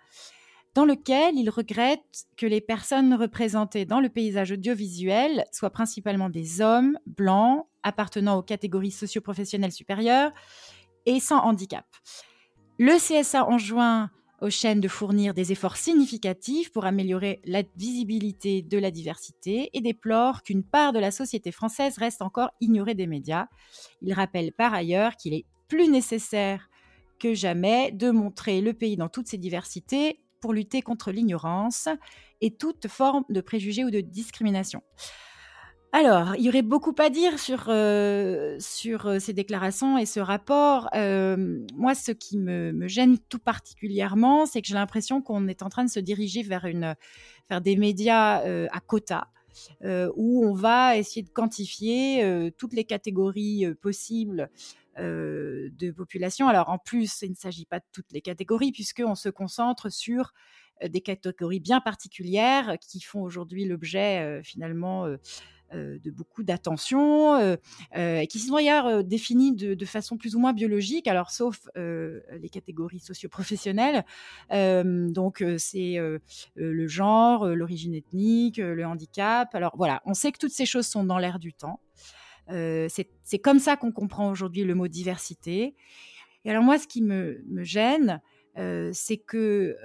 [0.75, 6.61] dans lequel il regrette que les personnes représentées dans le paysage audiovisuel soient principalement des
[6.61, 10.33] hommes blancs appartenant aux catégories socio-professionnelles supérieures
[11.07, 11.87] et sans handicap.
[12.79, 18.79] Le CSA enjoint aux chaînes de fournir des efforts significatifs pour améliorer la visibilité de
[18.79, 23.47] la diversité et déplore qu'une part de la société française reste encore ignorée des médias.
[24.03, 26.69] Il rappelle par ailleurs qu'il est plus nécessaire
[27.19, 31.89] que jamais de montrer le pays dans toutes ses diversités pour lutter contre l'ignorance
[32.41, 34.83] et toute forme de préjugés ou de discrimination.
[35.97, 40.19] Alors, il y aurait beaucoup à dire sur, euh, sur euh, ces déclarations et ce
[40.19, 40.89] rapport.
[40.97, 45.69] Euh, moi, ce qui me, gêne tout particulièrement, c'est que j'ai l'impression qu'on est en
[45.69, 46.97] train de se diriger vers, une,
[47.49, 49.29] vers des médias à quota.
[49.85, 54.51] où on va essayer de quantifier toutes les catégories possibles
[54.99, 56.49] de population.
[56.49, 60.33] Alors en plus, il ne s'agit pas de toutes les catégories, puisqu'on se concentre sur
[60.85, 65.07] des catégories bien particulières qui font aujourd'hui l'objet finalement
[65.75, 67.57] de beaucoup d'attention, euh,
[67.97, 73.01] euh, qui sont d'ailleurs définies de, façon plus ou moins biologique, alors sauf les catégories
[73.01, 74.05] socio-professionnelles.
[74.51, 75.97] donc c'est
[76.55, 79.55] le genre, l'origine ethnique, le handicap.
[79.55, 81.81] Alors voilà, on sait que toutes ces choses sont dans l'air du temps.
[82.49, 85.77] c'est comme ça qu'on comprend aujourd'hui le mot diversité.
[86.45, 88.21] Et alors moi, ce qui me, me gêne,
[88.57, 89.77] euh, c'est que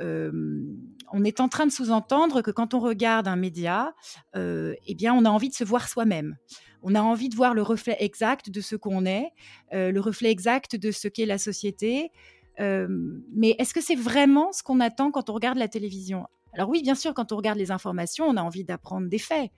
[1.11, 3.93] on est en train de sous-entendre que quand on regarde un média,
[4.35, 6.37] euh, eh bien, on a envie de se voir soi-même.
[6.83, 9.31] On a envie de voir le reflet exact de ce qu'on est,
[9.73, 12.11] euh, le reflet exact de ce qu'est la société.
[12.59, 16.27] mais est-ce que c'est vraiment ce qu'on attend quand on regarde la télévision?
[16.53, 19.49] Alors oui, bien sûr, quand on regarde les informations, on a envie d'apprendre des faits.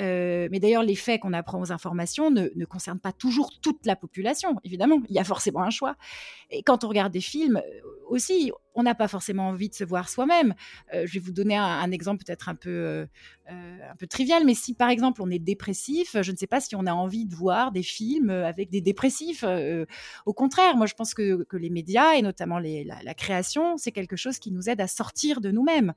[0.00, 3.86] Euh, mais d'ailleurs, les faits qu'on apprend aux informations ne, ne, concernent pas toujours toute
[3.86, 5.00] la population, évidemment.
[5.08, 5.96] Il y a forcément un choix.
[6.50, 9.84] Et quand on regarde des films euh, aussi, on n'a pas forcément envie de se
[9.84, 10.54] voir soi-même.
[10.92, 13.06] Euh, je vais vous donner un, exemple peut-être un peu,
[13.48, 16.74] un peu trivial, mais si par exemple on est dépressif, je ne sais pas si
[16.74, 19.44] on a envie de voir des films avec des dépressifs.
[20.26, 24.40] au contraire, moi je pense que, les médias et notamment la création, c'est quelque chose
[24.40, 25.94] qui nous aide à sortir de nous-mêmes.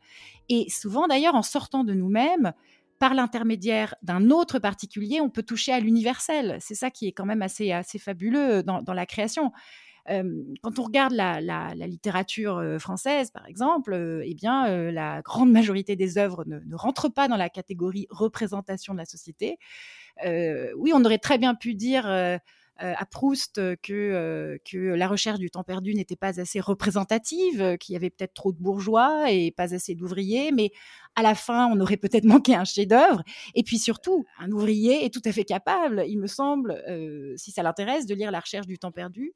[0.49, 2.53] Et souvent d'ailleurs, en sortant de nous-mêmes,
[2.99, 6.57] par l'intermédiaire d'un autre particulier, on peut toucher à l'universel.
[6.59, 9.51] C'est ça qui est quand même assez, fabuleux dans, la création.
[10.07, 16.43] quand on regarde la, littérature française, par exemple, eh bien, la grande majorité des œuvres
[16.45, 19.57] ne, rentrent pas dans la catégorie représentation de la société.
[20.23, 22.07] oui, on aurait très bien pu dire
[22.79, 27.95] à Proust que, que la recherche du temps perdu n'était pas assez représentative, qu'il y
[27.95, 30.71] avait peut-être trop de bourgeois et pas assez d'ouvriers, mais
[31.17, 33.23] à la fin, on aurait peut-être manqué un chef-d'œuvre.
[33.55, 36.81] Et puis surtout, un ouvrier est tout à fait capable, il me semble,
[37.35, 39.33] si ça l'intéresse, de lire la recherche du temps perdu.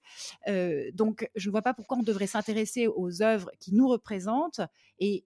[0.94, 4.62] donc, je ne vois pas pourquoi on devrait s'intéresser aux œuvres qui nous représentent
[5.00, 5.26] et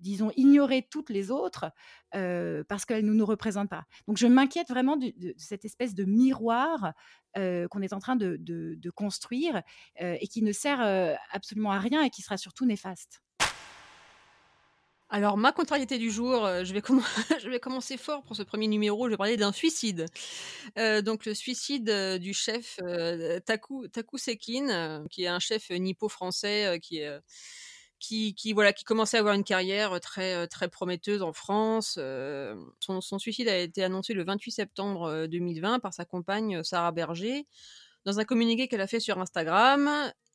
[0.00, 1.70] disons, ignorer toutes les autres
[2.12, 3.84] parce qu'elles ne nous représentent pas.
[4.06, 6.94] Donc je m'inquiète vraiment de, cette espèce de miroir
[7.34, 9.62] qu'on est en train de construire
[10.00, 10.80] et qui ne sert
[11.30, 13.22] absolument à rien et qui sera surtout néfaste.
[15.10, 16.82] Alors, ma contrariété du jour, je, vais
[17.42, 19.06] je, vais commencer fort pour ce premier numéro.
[19.06, 20.06] Je vais parler d'un suicide.
[20.76, 22.78] donc, le suicide du chef
[23.46, 29.44] Taku, Taku Sekin, qui est un chef nippo-français qui voilà, qui commençait à avoir une
[29.44, 31.98] carrière très, prometteuse en France.
[32.80, 37.46] son, suicide a été annoncé le 28 septembre 2020 par sa compagne Sarah Berger
[38.08, 39.90] dans un communiqué qu'elle a fait sur Instagram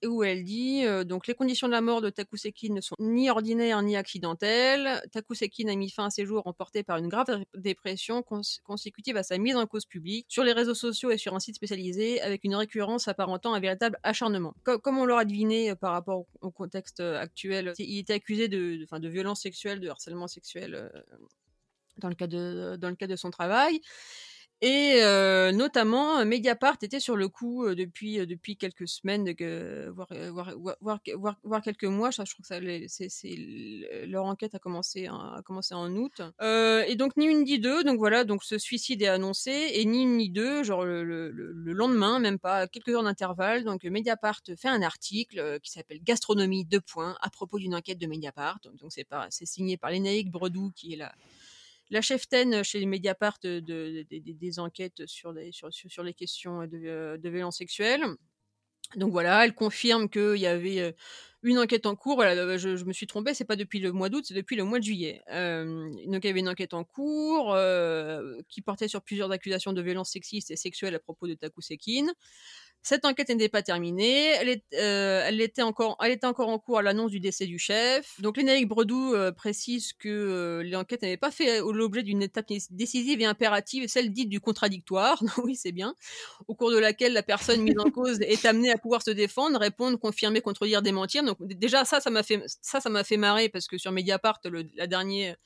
[0.05, 3.81] où elle dit donc les conditions de la mort de Takuseki ne sont ni ordinaires
[3.81, 5.01] ni accidentelles.
[5.11, 9.39] Takuseki a mis fin à ses jours emporté par une grave dépression consécutive à sa
[9.39, 12.55] mise en cause publique sur les réseaux sociaux et sur un site spécialisé avec une
[12.55, 14.53] récurrence apparentant un véritable acharnement.
[14.63, 19.09] comme on l'aura deviné par rapport au contexte actuel, il était accusé de, de, de
[19.09, 20.91] violence sexuelle, de harcèlement sexuel
[21.97, 23.81] dans le cas dans le cadre de son travail.
[24.65, 29.29] Et euh, notamment, Mediapart était sur le coup euh, depuis, euh, depuis quelques semaines,
[29.91, 30.09] voire,
[30.79, 31.01] voire,
[31.61, 32.11] quelques mois.
[32.11, 36.21] Je, crois que leur enquête a commencé, a commencé en août.
[36.41, 37.83] et donc, ni une ni deux.
[37.83, 39.51] Donc voilà, donc ce suicide est annoncé.
[39.73, 43.65] Et ni une ni deux, genre le, le, le lendemain, même pas, quelques heures d'intervalle.
[43.65, 48.07] Donc Mediapart fait un article qui s'appelle Gastronomie 2 points à propos d'une enquête de
[48.07, 48.61] Mediapart.
[48.63, 51.13] Donc c'est, signé par Lénaïque Bredou, qui est la
[51.93, 56.81] la cheftaine chez les Mediapart de, des enquêtes sur les, sur, sur les questions de,
[56.85, 58.03] euh, de violence sexuelle.
[58.95, 60.91] Donc voilà, elle confirme qu'il y avait euh,
[61.43, 62.15] une enquête en cours.
[62.15, 64.79] Voilà, je, me suis trompée, c'est pas depuis le mois d'août, c'est depuis le mois
[64.79, 65.21] de juillet.
[65.31, 67.55] Euh, donc il y avait une enquête en cours
[68.49, 72.07] qui portait sur plusieurs accusations de violence sexiste et sexuelle à propos de Taku Sekin.
[72.83, 74.27] Cette enquête n'était pas terminée.
[74.27, 77.57] Elle, euh, elle, était encore, elle était encore en cours à l'annonce du décès du
[77.57, 78.19] chef.
[78.19, 83.21] Donc Lénaïque Bredou euh, précise que euh, l'enquête n'avait pas fait l'objet d'une étape décisive
[83.21, 85.21] et impérative, celle dite du contradictoire.
[85.45, 85.95] oui, c'est bien.
[86.49, 89.59] Au cours de laquelle la personne mise en cause est amenée à pouvoir se défendre,
[89.59, 91.23] répondre, confirmer, contredire, démentir.
[91.23, 94.39] Donc déjà ça, ça m'a fait ça, ça m'a fait marrer parce que sur Mediapart,
[94.43, 95.37] le, la dernière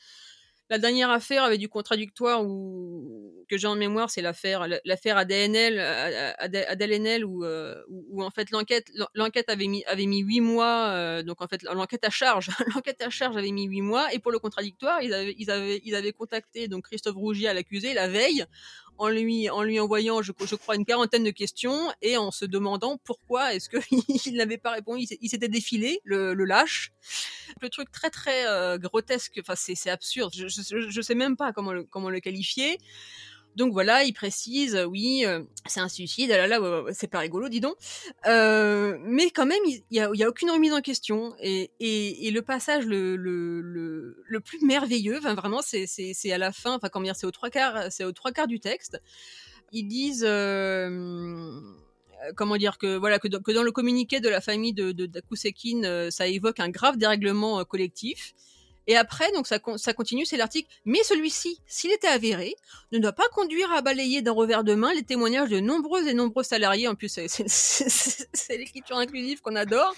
[0.69, 5.79] la dernière affaire avait du contradictoire ou que j'ai en mémoire, c'est l'affaire l'affaire ADNL
[6.39, 11.23] ADLNL où, euh, où, en fait l'enquête l'enquête avait mis avait mis huit mois euh,
[11.23, 14.31] donc en fait l'enquête à charge l'enquête à charge avait mis huit mois et pour
[14.31, 18.09] le contradictoire ils avaient ils avaient ils avaient contacté donc Christophe Rougier à l'accusé la
[18.09, 18.45] veille
[18.97, 22.97] en lui, en lui envoyant, je, crois, une quarantaine de questions et en se demandant
[23.03, 25.05] pourquoi est-ce qu'il n'avait pas répondu.
[25.21, 26.91] Il s'était défilé, le, le, lâche.
[27.61, 30.33] Le truc très très euh, grotesque, enfin c'est absurde.
[30.35, 32.77] Je, je, sais même pas comment le, comment le qualifier.
[33.57, 36.59] Donc voilà, il précise, euh, oui, euh, c'est un suicide, ah là
[36.93, 37.75] c'est pas rigolo, dis donc.
[38.27, 41.33] Euh, mais quand même, il y a, aucune remise en question.
[41.39, 44.13] Et, le passage le,
[44.45, 49.01] plus merveilleux, vraiment, c'est à la fin, enfin comment c'est aux trois quarts, du texte.
[49.71, 50.27] Ils disent.
[52.35, 56.59] Comment dire que voilà que, dans le communiqué de la famille de, de ça évoque
[56.59, 58.33] un grave dérèglement collectif
[58.87, 60.69] et après, donc ça, ça continue, c'est l'article.
[60.85, 62.55] Mais celui-ci, s'il était avéré,
[62.93, 66.13] ne doit pas conduire à balayer d'un revers de main les témoignages de nombreux et
[66.13, 66.87] nombreux salariés.
[66.87, 69.93] En plus, c'est l'écriture inclusive qu'on adore.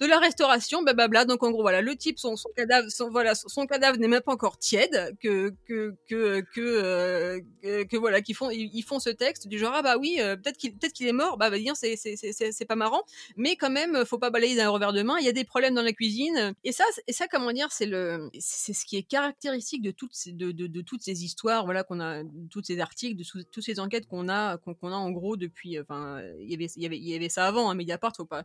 [0.00, 1.26] De la restauration, blablabla.
[1.26, 4.22] Donc en gros, voilà, le type, son, son cadavre, son, voilà, son cadavre n'est même
[4.22, 9.10] pas encore tiède que que que que, euh, que, voilà, qu'ils font ils, font ce
[9.10, 11.36] texte du genre ah bah oui, euh, peut-être qu'il peut-être qu'il est mort.
[11.36, 13.02] Bah, bah c'est c'est pas marrant.
[13.36, 15.16] Mais quand même, faut pas balayer d'un revers de main.
[15.18, 16.54] Il y a des problèmes dans la cuisine.
[16.64, 20.14] Et ça, et ça, comment dire, c'est le c'est ce qui est caractéristique de toutes
[20.14, 23.64] ces, de, de, de toutes ces histoires, voilà, qu'on a, toutes ces articles, de toutes
[23.64, 26.86] ces enquêtes qu'on a, qu'on a en gros depuis, enfin, il y avait, il y
[26.86, 28.44] avait, y avait ça avant, hein, Mediapart, faut pas,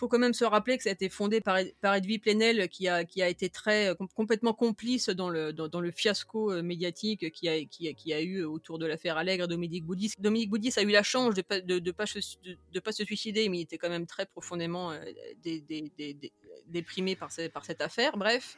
[0.00, 2.88] faut quand même se rappeler que ça a été fondé par, par Edwy Plenel, qui
[2.88, 7.48] a, qui a été très complètement complice dans le, dans, le fiasco euh, médiatique qui
[7.50, 10.14] a, qui, a, qui a eu autour de l'affaire Allègre Dominique Boudis.
[10.18, 13.50] Dominique Boudis a eu la chance de pas, de, pas, de, de, pas se suicider,
[13.50, 14.98] mais il était quand même très profondément euh,
[15.42, 16.32] dé, dé, dé,
[16.66, 18.16] déprimé par, par cette affaire.
[18.16, 18.56] Bref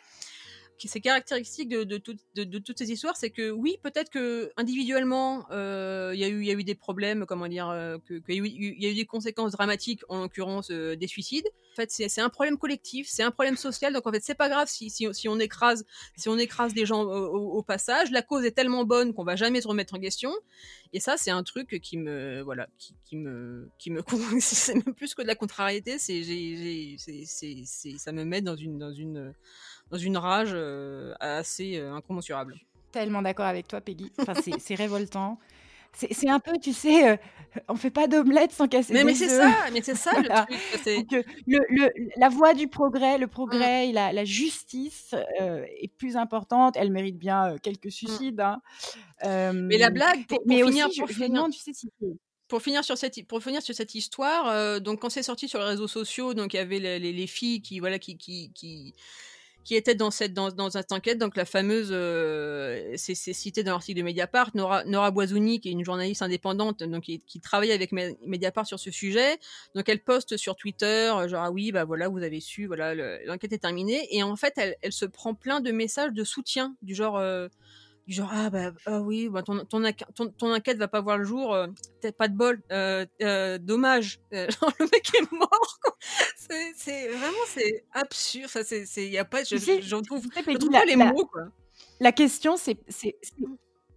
[0.88, 6.24] c'est caractéristique de, toutes ces histoires, c'est que oui, peut-être que individuellement, euh, il y
[6.24, 10.22] a eu, des problèmes, comment dire, euh, que, y, a eu des conséquences dramatiques, en
[10.22, 11.46] l'occurrence euh, des suicides.
[11.72, 13.94] En fait, c'est un problème collectif, c'est un problème social.
[13.94, 17.62] Donc en fait, c'est pas grave si, on écrase, si on écrase des gens au,
[17.62, 18.10] passage.
[18.10, 20.34] La cause est tellement bonne qu'on va jamais se remettre en question.
[20.92, 24.02] Et ça, c'est un truc qui me, voilà, qui, me, qui me,
[24.40, 25.98] c'est même plus que de la contrariété.
[25.98, 29.32] Ça me met dans une, dans une
[29.92, 32.58] dans une rage euh, assez euh, incommensurable.
[32.90, 34.10] Tellement d'accord avec toi, Peggy.
[34.18, 35.38] Enfin, c'est révoltant.
[35.94, 37.16] C'est un peu, tu sais, euh,
[37.68, 40.28] on fait pas d'omelette sans casser mais, mais c'est ça, mais c'est ça le
[40.78, 41.26] truc.
[41.46, 43.92] le, la voie du progrès, le progrès, mm.
[43.92, 46.78] la, la, justice est plus importante.
[46.78, 47.90] Elle mérite bien quelques mm.
[47.90, 48.40] suicides.
[48.40, 48.62] Hein.
[49.52, 51.90] mais la blague, pour, mais finir, aussi, pour finir, tu sais, si
[52.48, 55.66] pour finir sur cette pour finir sur cette histoire, donc quand c'est sorti sur les
[55.66, 58.94] réseaux sociaux, donc il y avait les, les, les filles qui voilà qui qui, qui
[59.64, 63.72] qui était dans cette dans, dans cette enquête, donc la fameuse, euh, c'est cité dans
[63.72, 67.72] l'article de Mediapart, Nora, Nora Boisouni, qui est une journaliste indépendante, donc qui, qui travaille
[67.72, 69.38] avec Mediapart sur ce sujet.
[69.74, 72.94] Donc elle poste sur Twitter, genre ah oui, bah voilà, vous avez su, voilà,
[73.24, 76.74] l'enquête est terminée, et en fait elle, elle se prend plein de messages de soutien
[76.82, 77.16] du genre.
[77.16, 77.48] Euh,
[78.06, 79.82] du genre ah bah ah oui bah ton ton,
[80.14, 81.66] ton, ton enquête va pas voir le jour euh,
[82.18, 84.20] pas de bol euh, euh, dommage.
[84.32, 84.46] Euh,
[84.80, 85.78] le mec est mort
[86.76, 88.48] c'est vraiment c'est absurde.
[88.48, 91.44] Ça c'est c'est y a pas je, je, trouve, je trouve pas les mots quoi.
[92.00, 93.16] la question c'est c'est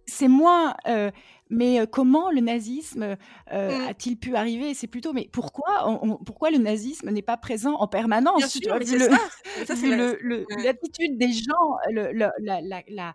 [0.06, 1.10] c'est moins euh,
[1.50, 3.16] mais comment le nazisme
[3.52, 3.88] euh, mmh.
[3.88, 4.74] a-t-il pu arriver?
[4.74, 8.78] C'est plutôt, mais pourquoi, on, pourquoi le nazisme n'est pas présent en permanence Bien sûr,
[8.78, 8.98] vu
[10.64, 12.32] l'attitude des gens, le, la,
[12.88, 13.14] la,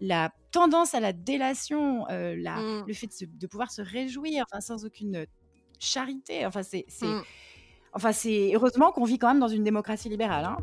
[0.00, 2.84] la, tendance à la délation, euh, la, mmh.
[2.86, 5.26] le fait de, pouvoir se réjouir, enfin, sans aucune
[5.80, 6.46] charité.
[6.46, 7.22] Enfin, c'est, mmh.
[7.92, 10.44] enfin, c'est heureusement qu'on vit quand même dans une démocratie libérale.
[10.44, 10.56] Hein.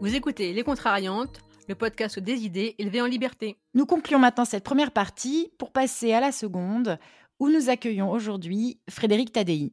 [0.00, 3.56] Vous écoutez Les Contrariantes, le podcast des idées élevées en liberté.
[3.74, 6.98] Nous concluons maintenant cette première partie pour passer à la seconde,
[7.40, 9.72] où nous accueillons aujourd'hui Frédéric Tadei.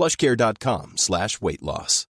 [0.00, 2.06] plushcare.com slash weight loss.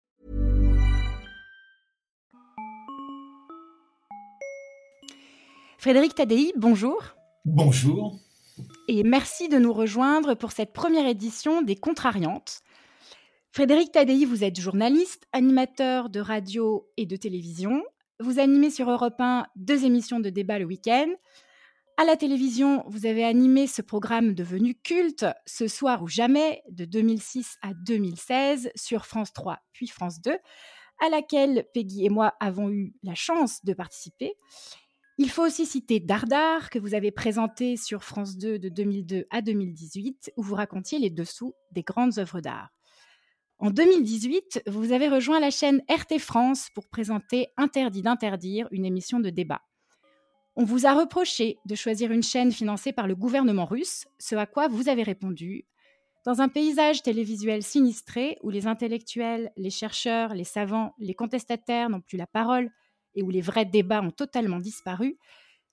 [5.78, 7.02] Frédéric Tadei, bonjour.
[7.46, 8.18] Bonjour.
[8.88, 12.60] Et merci de nous rejoindre pour cette première édition des Contrariantes.
[13.52, 17.82] Frédéric Tadei, vous êtes journaliste, animateur de radio et de télévision.
[18.20, 21.08] Vous animez sur Europe 1 deux émissions de débat le week-end.
[22.00, 26.84] À la télévision, vous avez animé ce programme devenu culte, Ce soir ou jamais, de
[26.84, 32.70] 2006 à 2016, sur France 3 puis France 2, à laquelle Peggy et moi avons
[32.70, 34.34] eu la chance de participer.
[35.18, 39.42] Il faut aussi citer Dardar, que vous avez présenté sur France 2 de 2002 à
[39.42, 42.68] 2018, où vous racontiez les dessous des grandes œuvres d'art.
[43.58, 49.18] En 2018, vous avez rejoint la chaîne RT France pour présenter Interdit d'interdire, une émission
[49.18, 49.62] de débat.
[50.60, 54.44] On vous a reproché de choisir une chaîne financée par le gouvernement russe, ce à
[54.44, 55.68] quoi vous avez répondu
[56.26, 62.00] Dans un paysage télévisuel sinistré où les intellectuels, les chercheurs, les savants, les contestataires n'ont
[62.00, 62.72] plus la parole
[63.14, 65.16] et où les vrais débats ont totalement disparu,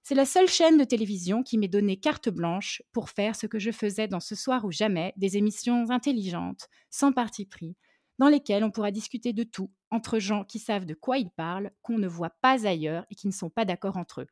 [0.04, 3.58] c'est la seule chaîne de télévision qui m'ait donné carte blanche pour faire ce que
[3.58, 7.76] je faisais dans Ce soir ou jamais, des émissions intelligentes, sans parti pris,
[8.20, 11.72] dans lesquelles on pourra discuter de tout, entre gens qui savent de quoi ils parlent,
[11.82, 14.28] qu'on ne voit pas ailleurs et qui ne sont pas d'accord entre eux.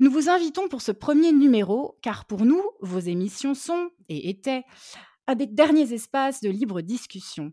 [0.00, 4.64] Nous vous invitons pour ce premier numéro, car pour nous, vos émissions sont, et étaient,
[5.26, 7.52] un des derniers espaces de libre discussion,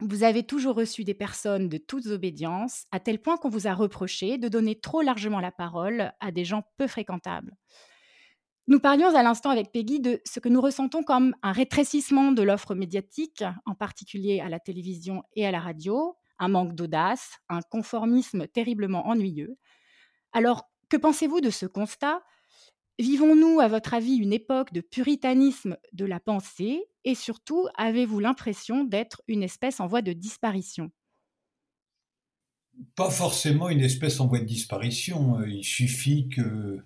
[0.00, 3.74] vous avez toujours reçu des personnes de toutes obédiences, à tel point qu'on vous a
[3.74, 7.54] reproché de donner trop largement la parole à des gens peu fréquentables.
[8.66, 12.42] Nous parlions à l'instant avec Peggy de ce que nous ressentons comme un rétrécissement de
[12.42, 17.60] l'offre médiatique, en particulier à la télévision et à la radio, un manque d'audace, un
[17.60, 19.58] conformisme terriblement ennuyeux.
[20.32, 22.22] Alors, que pensez-vous de ce constat?
[22.98, 26.84] Vivons-nous, à votre avis, une époque de puritanisme de la pensée?
[27.04, 30.90] Et surtout, avez-vous l'impression d'être une espèce en voie de disparition?
[32.96, 35.42] Pas forcément une espèce en voie de disparition.
[35.44, 36.84] Il suffit que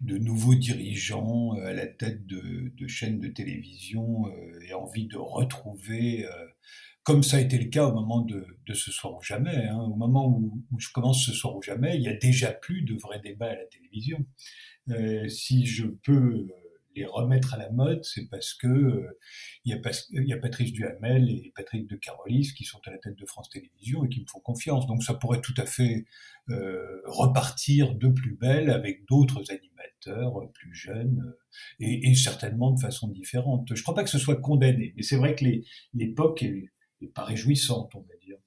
[0.00, 6.26] de nouveaux dirigeants à la tête de, chaînes de télévision euh, aient envie de retrouver,
[6.26, 6.46] euh,
[7.04, 9.78] comme ça a été le cas au moment de, Ce soir ou jamais, hein.
[9.78, 12.82] au moment où, où, je commence Ce soir ou jamais, il y a déjà plus
[12.82, 14.24] de vrais débats à la télévision.
[14.90, 16.46] Euh, si je peux
[16.96, 19.18] les remettre à la mode, c'est parce que euh,
[19.64, 23.26] il y, a Patrice Duhamel et Patrick de Carolis qui sont à la tête de
[23.26, 24.86] France Télévisions et qui me font confiance.
[24.86, 26.06] Donc ça pourrait tout à fait
[26.50, 29.74] euh, repartir de plus belle avec d'autres animateurs
[30.52, 31.34] plus jeunes
[31.80, 33.66] et, certainement de façon différente.
[33.68, 35.44] Je ne crois pas que ce soit condamné, mais c'est vrai que
[35.94, 36.70] l'époque est,
[37.06, 38.38] pas réjouissante, on va dire.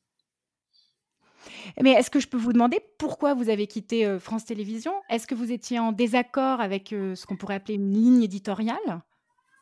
[1.82, 4.94] Mais est-ce que je peux vous demander pourquoi vous avez quitté euh, France Télévisions?
[5.10, 9.02] Est-ce que vous étiez en désaccord avec euh, ce qu'on pourrait appeler une ligne éditoriale?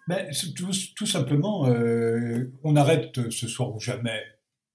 [0.08, 4.22] Ben, tout, simplement, euh, on arrête ce soir ou jamais.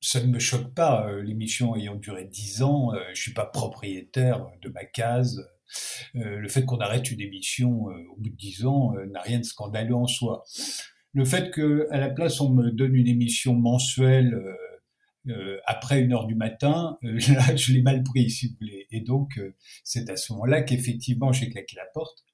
[0.01, 4.47] Ça ne me choque pas, l'émission ayant duré dix ans, je ne suis pas propriétaire
[4.63, 5.47] de ma case.
[6.15, 9.95] le fait qu'on arrête une émission au bout de dix ans n'a rien de scandaleux
[9.95, 10.43] en soi.
[11.13, 14.35] Le fait qu'à la place on me donne une émission mensuelle
[15.29, 18.87] euh, après une heure du matin, euh, là, je l'ai mal pris, si vous voulez.
[18.91, 19.55] Et donc, euh,
[19.85, 22.25] c'est à ce moment-là qu'effectivement, j'ai claqué la porte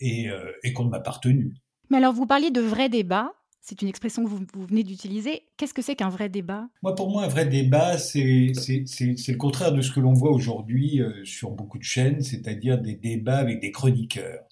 [0.00, 0.28] et,
[0.62, 1.54] et qu'on ne m'a pas retenu.
[1.90, 3.32] Mais alors, vous parliez de vrais débats.
[3.60, 5.42] C'est une expression que vous, venez d'utiliser.
[5.56, 6.68] Qu'est-ce que c'est qu'un vrai débat?
[6.82, 11.02] Moi, pour moi, un vrai débat, c'est le contraire de ce que l'on voit aujourd'hui
[11.02, 14.44] euh, sur beaucoup de chaînes, c'est-à-dire des débats avec des chroniqueurs.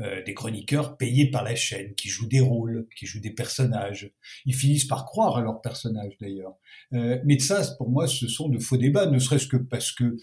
[0.00, 4.12] Euh, des chroniqueurs payés par la chaîne, qui jouent des rôles, qui jouent des personnages.
[4.46, 6.54] Ils finissent par croire à leurs personnages d'ailleurs.
[6.92, 10.16] Euh, mais ça, pour moi, ce sont de faux débats, ne serait-ce que parce que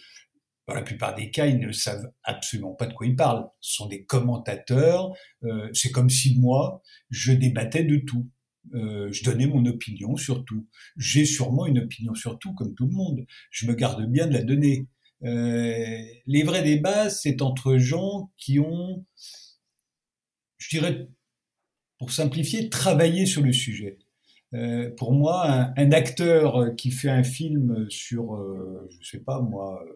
[0.68, 3.48] dans la plupart des cas, ils ne savent absolument pas de quoi ils parlent.
[3.60, 5.14] Ce sont des commentateurs.
[5.44, 8.28] Euh, c'est comme si moi, je débattais de tout.
[8.74, 10.68] Euh, je donnais mon opinion sur tout.
[10.98, 13.26] J'ai sûrement une opinion sur tout, comme tout le monde.
[13.52, 14.88] Je me garde bien de la donner.
[15.24, 19.06] Euh, les vrais débats, c'est entre gens qui ont
[20.70, 21.08] je dirais,
[22.00, 24.00] pour simplifier, travailler sur le sujet.
[24.54, 29.84] Euh, pour moi, un, acteur qui fait un film sur, euh, je sais pas moi,
[29.86, 29.94] euh,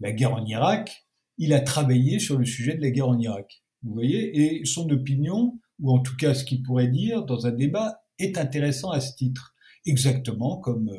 [0.00, 1.06] la guerre en Irak,
[1.36, 3.62] il a travaillé sur le sujet de la guerre en Irak.
[3.82, 7.52] Vous voyez Et son opinion, ou en tout cas ce qu'il pourrait dire dans un
[7.52, 9.54] débat, est intéressant à ce titre.
[9.86, 10.90] Exactement comme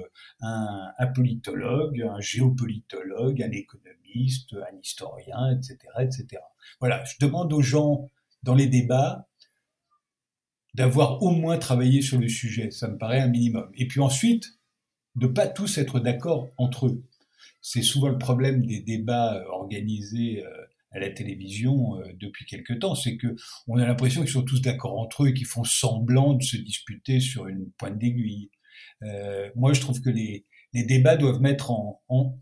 [0.41, 6.41] un, un politologue, un géopolitologue, un économiste, un historien, etc., etc.
[6.79, 8.07] Voilà, je demande aux gens
[8.43, 9.27] dans les débats
[10.73, 12.71] d'avoir au moins travaillé sur le sujet.
[12.71, 13.69] Ça me paraît un minimum.
[13.75, 14.59] Et puis ensuite,
[15.15, 17.03] de pas tous être d'accord entre eux.
[17.61, 22.73] C'est souvent le problème des débats euh, organisés euh, à la télévision euh, depuis quelque
[22.73, 23.35] temps, c'est que
[23.67, 26.57] on a l'impression qu'ils sont tous d'accord entre eux et qu'ils font semblant de se
[26.57, 28.49] disputer sur une pointe d'aiguille.
[29.55, 32.39] moi, je trouve que les, débats doivent mettre en,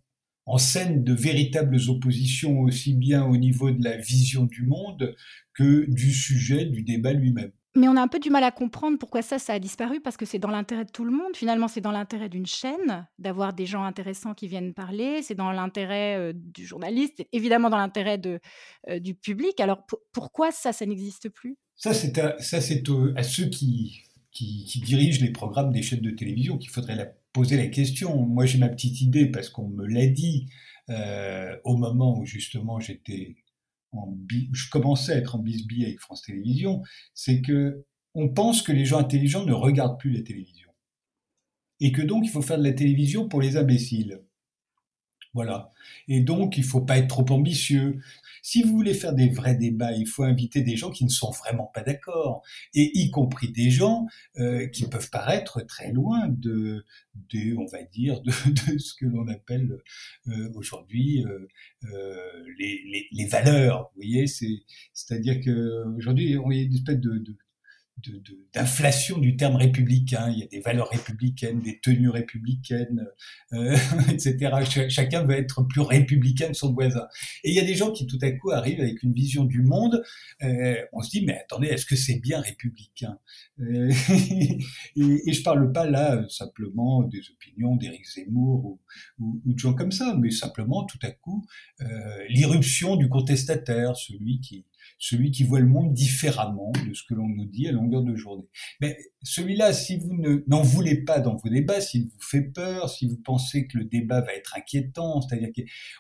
[0.47, 5.15] en scène de véritables oppositions aussi bien au niveau de la vision du monde
[5.53, 7.51] que du sujet du débat lui-même.
[7.75, 10.17] Mais on a un peu du mal à comprendre pourquoi ça, ça a disparu, parce
[10.17, 11.35] que c'est dans l'intérêt de tout le monde.
[11.35, 15.21] Finalement, c'est dans l'intérêt d'une chaîne d'avoir des gens intéressants qui viennent parler.
[15.21, 19.59] C'est dans l'intérêt euh, du journaliste, évidemment dans l'intérêt euh, du public.
[19.59, 21.57] Alors pourquoi ça, ça n'existe plus?
[21.75, 22.83] Ça, c'est à, ça, c'est
[23.15, 27.05] à ceux qui, qui, qui, dirigent les programmes des chaînes de télévision qu'il faudrait la
[27.37, 28.25] poser la question.
[28.25, 30.47] Moi, j'ai ma petite idée parce qu'on me l'a dit
[30.89, 33.35] euh, au moment où justement j'étais
[33.91, 34.17] en
[34.53, 36.81] je commençais à être en bisbille avec France Télévisions,
[37.13, 37.85] c'est que
[38.15, 40.69] on pense que les gens intelligents ne regardent plus la télévision
[41.79, 44.23] et que donc il faut faire de la télévision pour les imbéciles.
[45.33, 45.71] Voilà.
[46.07, 47.99] Et donc il faut pas être trop ambitieux.
[48.41, 51.31] Si vous voulez faire des vrais débats, il faut inviter des gens qui ne sont
[51.31, 54.05] vraiment pas d'accord, et y compris des gens
[54.37, 56.85] euh, qui peuvent paraître très loin de,
[57.29, 58.31] de on va dire, de,
[58.79, 59.77] ce que l'on appelle
[60.27, 63.91] euh, aujourd'hui euh, les, les, valeurs.
[63.95, 64.63] Vous voyez, c'est,
[64.93, 67.35] c'est-à-dire que aujourd'hui, on y a une espèce de, de
[68.53, 70.29] d'inflation du terme républicain.
[70.31, 73.05] Il y a des valeurs républicaines, des tenues républicaines,
[73.53, 73.75] euh,
[74.11, 74.87] etc.
[74.89, 77.07] chacun veut être plus républicain que son voisin.
[77.43, 79.61] Et il y a des gens qui tout à coup arrivent avec une vision du
[79.61, 80.03] monde.
[80.43, 83.17] Euh, on se dit mais attendez, est-ce que c'est bien républicain?
[83.59, 83.91] Euh,
[84.95, 88.79] et, et, je parle pas là simplement des opinions d'Éric Zemmour ou,
[89.19, 91.45] ou, ou, de gens comme ça, mais simplement tout à coup
[91.81, 91.85] euh,
[92.29, 94.65] l'irruption du contestataire, celui qui
[94.97, 98.15] celui qui voit le monde différemment de ce que l'on nous dit à longueur de
[98.15, 98.47] journée.
[98.81, 100.13] Mais celui-là, si vous
[100.47, 103.85] n'en voulez pas dans vos débats, s'il vous fait peur, si vous pensez que le
[103.85, 105.49] débat va être inquiétant, c'est-à-dire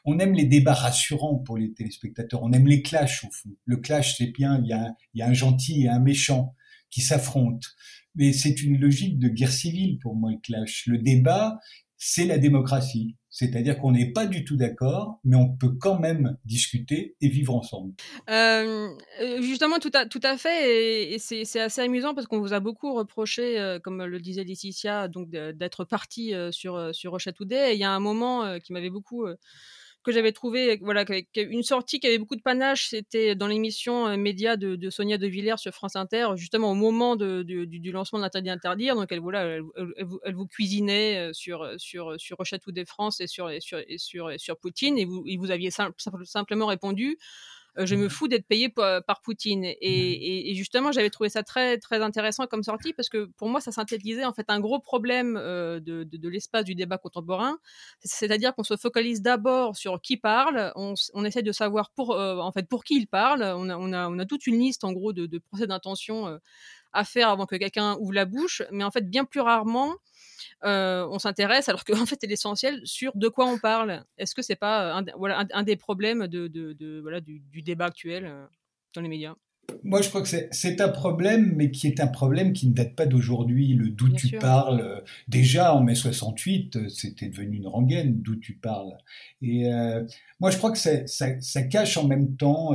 [0.03, 3.49] qu'on aime les débats rassurants pour les téléspectateurs, on aime les clashs au fond.
[3.65, 6.55] Le clash, c'est bien, il y, a, il y a un gentil et un méchant
[6.89, 7.67] qui s'affrontent.
[8.15, 10.85] Mais c'est une logique de guerre civile pour moi, le clash.
[10.87, 11.59] Le débat,
[11.97, 13.15] c'est la démocratie.
[13.37, 17.53] C'est-à-dire qu'on n'est pas du tout d'accord, mais on peut quand même discuter et vivre
[17.53, 17.93] ensemble.
[18.31, 18.89] Euh,
[19.21, 22.59] euh, justement, tout à, tout à fait, et, c'est assez amusant parce qu'on vous a
[22.59, 27.83] beaucoup reproché, euh, comme le disait Laetitia, d'être parti sur, sur Rochette Et il y
[27.83, 29.27] a un moment qui m'avait beaucoup
[30.07, 31.03] que j'avais trouvé, voilà,
[31.35, 35.27] une sortie qui avait beaucoup de panache, c'était dans l'émission euh, Média de, Sonia De
[35.27, 38.95] Villers sur France Inter, justement au moment de, du, lancement de l'interdit interdire.
[38.95, 43.49] Donc elle, voilà, elle, vous, cuisinait euh, sur sur sur Rochatou des France et sur
[43.49, 45.71] et sur et sur, sur Poutine, et vous, et vous aviez
[46.23, 47.17] simplement répondu
[47.85, 49.65] je me mmh fous d'être payé par Poutine.
[49.65, 53.61] Mmh et, justement, j'avais trouvé ça très, très intéressant comme sortie parce que pour moi,
[53.61, 57.57] ça synthétisait en fait un gros problème euh, de, de, l'espace du débat contemporain.
[58.03, 62.37] C'est-à-dire qu'on se focalise d'abord sur qui parle, on, on, essaie de savoir pour, euh,
[62.37, 63.43] en fait, pour qui il parle.
[63.43, 66.39] On a, on a, on a toute une liste en gros de, de procès d'intention
[66.97, 69.93] à faire avant que quelqu'un ouvre la bouche, mais en fait, bien plus rarement,
[70.65, 74.03] euh, on s'intéresse, alors qu'en fait, c'est l'essentiel sur de quoi on parle.
[74.17, 78.25] Est-ce que c'est pas un, voilà, un, des problèmes de, de, voilà, du, débat actuel
[78.25, 78.45] euh,
[78.95, 79.35] dans les médias?
[79.83, 82.95] Moi, je crois que c'est un problème, mais qui est un problème qui ne date
[82.95, 83.73] pas d'aujourd'hui.
[83.73, 88.55] Le d'où tu parles, euh, déjà en mai 68, c'était devenu une rengaine, d'où tu
[88.55, 88.97] parles.
[89.41, 89.69] Et
[90.39, 92.71] moi, je crois que ça, ça, cache en même temps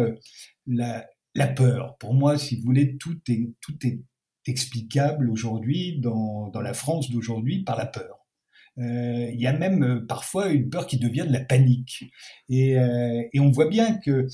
[0.66, 1.96] la, la peur.
[1.98, 4.00] Pour moi, si vous voulez, tout est, tout est
[4.46, 8.18] explicable aujourd'hui dans, la France d'aujourd'hui par la peur.
[8.78, 12.04] Euh, il y a même euh, parfois une peur qui devient de la panique.
[12.48, 14.26] Et, euh, on voit bien que,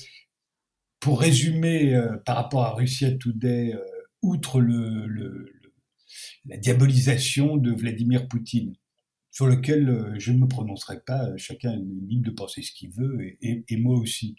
[0.99, 3.73] pour résumer par rapport à Russia Today,
[4.21, 5.45] outre le, le,
[6.45, 8.75] la diabolisation de Vladimir Poutine,
[9.31, 13.17] sur lequel je ne me prononcerai pas, chacun est libre de penser ce qu'il veut,
[13.41, 14.35] et, moi aussi.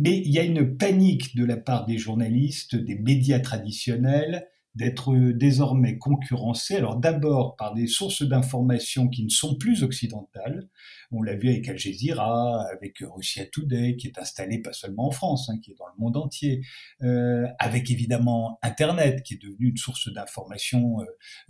[0.00, 4.48] Euh, mais il y a une panique de la part des journalistes, des médias traditionnels,
[4.76, 10.68] d'être désormais concurrencés, alors d'abord par des sources d'information qui ne sont plus occidentales,
[11.10, 15.10] on l'a vu avec Al Jazeera, avec Russia Today, qui est installé pas seulement en
[15.10, 16.62] France, hein, qui est dans le monde entier,
[17.02, 21.04] euh, avec évidemment Internet, qui est devenu une source d'information euh,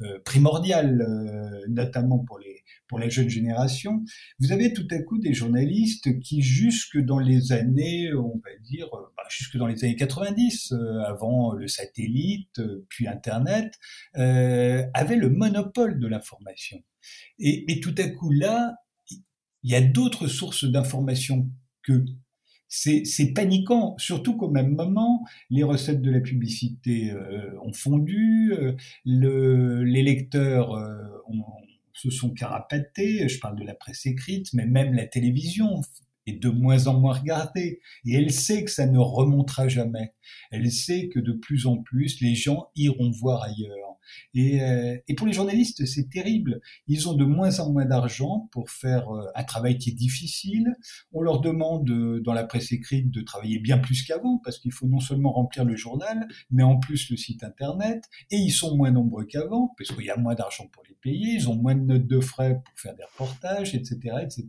[0.07, 2.60] euh primordiale, euh, notamment pour les
[2.91, 4.05] pour la jeune génération.
[4.41, 8.88] Vous avez tout à coup des journalistes qui, jusque dans les années, on va dire,
[9.16, 10.74] bah, jusque dans les années 90,
[11.07, 13.78] avant le satellite, puis Internet,
[14.14, 16.82] avaient le monopole de l'information.
[17.38, 18.76] Et, tout à coup là,
[19.62, 21.49] il y a d'autres sources d'informations
[21.82, 22.05] que
[22.68, 28.74] c'est, paniquant, surtout qu'au même moment, les recettes de la publicité euh, ont fondu, euh,
[29.05, 30.97] le, les lecteurs euh,
[31.93, 35.80] se sont carapatés, je parle de la presse écrite, mais même la télévision
[36.26, 37.80] est de moins en moins regardée.
[38.05, 40.14] Et elle sait que ça ne remontera jamais.
[40.51, 43.89] Elle sait que de plus en plus, les gens iront voir ailleurs.
[44.35, 46.61] Et, euh, et, pour les journalistes, c'est terrible.
[46.87, 50.75] Ils ont de moins en moins d'argent pour faire euh, un travail qui est difficile.
[51.13, 54.73] On leur demande euh, dans la presse écrite de travailler bien plus qu'avant parce qu'il
[54.73, 58.05] faut non seulement remplir le journal, mais en plus le site internet.
[58.31, 61.35] Et ils sont moins nombreux qu'avant parce qu'il y a moins d'argent pour les payer.
[61.35, 64.49] Ils ont moins de notes de frais pour faire des reportages, etc., etc.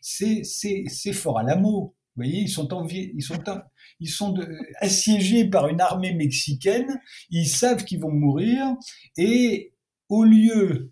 [0.00, 1.94] C'est fort à l'amour.
[2.16, 2.48] Vous voyez, ils
[4.10, 4.34] sont,
[4.80, 7.00] assiégés par une armée mexicaine,
[7.30, 8.74] ils savent qu'ils vont mourir,
[9.16, 9.72] et
[10.08, 10.90] au lieu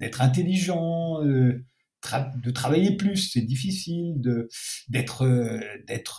[0.00, 1.64] d'être intelligents, euh,
[2.36, 4.20] de travailler plus, c'est difficile,
[4.88, 5.60] d'être euh,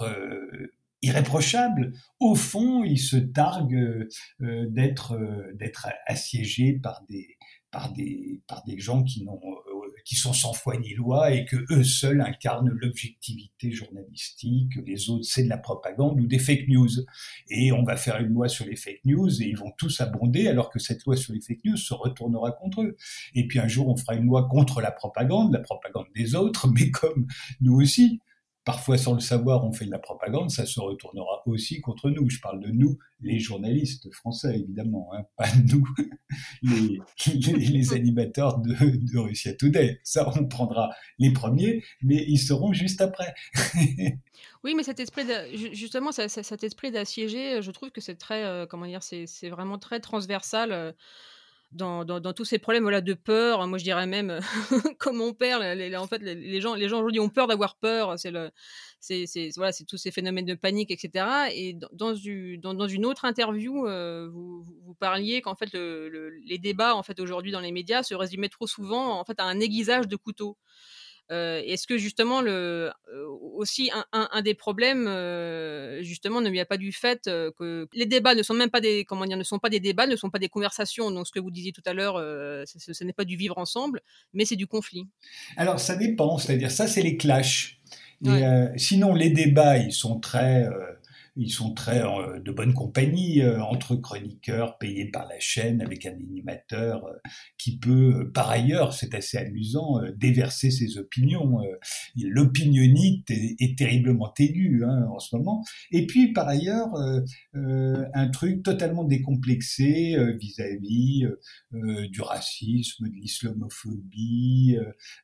[0.02, 0.68] euh,
[1.02, 4.08] irréprochable, au fond, ils se targuent
[4.40, 5.18] d'être
[6.06, 7.38] assiégés par des
[7.72, 9.40] par des par des gens qui n'ont
[10.10, 15.24] qui sont sans foi ni loi et que eux seuls incarnent l'objectivité journalistique, les autres
[15.24, 16.90] c'est de la propagande ou des fake news.
[17.52, 20.48] Et on va faire une loi sur les fake news et ils vont tous abonder
[20.48, 22.98] alors que cette loi sur les fake news se retournera contre eux.
[23.36, 26.68] Et puis un jour on fera une loi contre la propagande, la propagande des autres,
[26.74, 27.28] mais comme
[27.62, 28.20] nous aussi
[28.66, 32.30] parfois sans le savoir, on fait de la propagande, ça se retournera aussi contre nous.
[32.30, 35.88] Je parle de nous, les journalistes français, évidemment, hein, pas nous,
[36.64, 40.00] les, animateurs de, de Russia Today.
[40.04, 43.34] Ça, on prendra les premiers, mais ils seront juste après.
[44.64, 45.24] oui, mais cet esprit,
[45.74, 50.00] justement, cet esprit d'assiéger, je trouve que c'est très, euh, comment dire, c'est vraiment très
[50.00, 50.72] transversal.
[50.72, 50.92] Euh,
[51.72, 53.66] dans, dans, tous ces problèmes voilà, de peur.
[53.68, 54.40] Moi, je dirais même,
[55.00, 58.16] comme mon père, les, en fait, les, gens, les gens aujourd'hui ont peur d'avoir peur.
[58.18, 58.32] C'est
[59.56, 61.26] voilà, tous ces phénomènes de panique, etc.
[61.54, 66.96] Et dans, dans, dans une autre interview, euh, vous, parliez qu'en fait, le, les débats,
[66.96, 70.08] en fait, aujourd'hui dans les médias se résumaient trop souvent, en fait, à un aiguisage
[70.08, 70.58] de couteau.
[71.32, 76.78] Euh, est-ce que justement le euh, aussi un, des problèmes euh, justement ne vient pas
[76.78, 79.70] du fait que les débats ne sont même pas des comment dire ne sont pas
[79.70, 82.16] des débats ne sont pas des conversations donc ce que vous disiez tout à l'heure
[82.66, 84.02] ce, n'est pas du vivre ensemble
[84.34, 85.08] mais c'est du conflit.
[85.56, 87.80] Alors ça dépend c'est-à-dire ça c'est les clashs.
[88.78, 90.68] sinon les débats ils sont très
[91.40, 96.06] ils sont très euh, de bonne compagnie euh, entre chroniqueurs payés par la chaîne avec
[96.06, 97.14] un animateur euh,
[97.58, 101.60] qui peut, par ailleurs, c'est assez amusant, déverser ses opinions.
[102.18, 105.64] L'opinionnite est, terriblement aiguë hein, en ce moment.
[105.92, 106.90] Et puis, par ailleurs,
[107.54, 111.28] un truc totalement décomplexé vis-à-vis
[111.72, 114.78] du racisme, de l'islamophobie,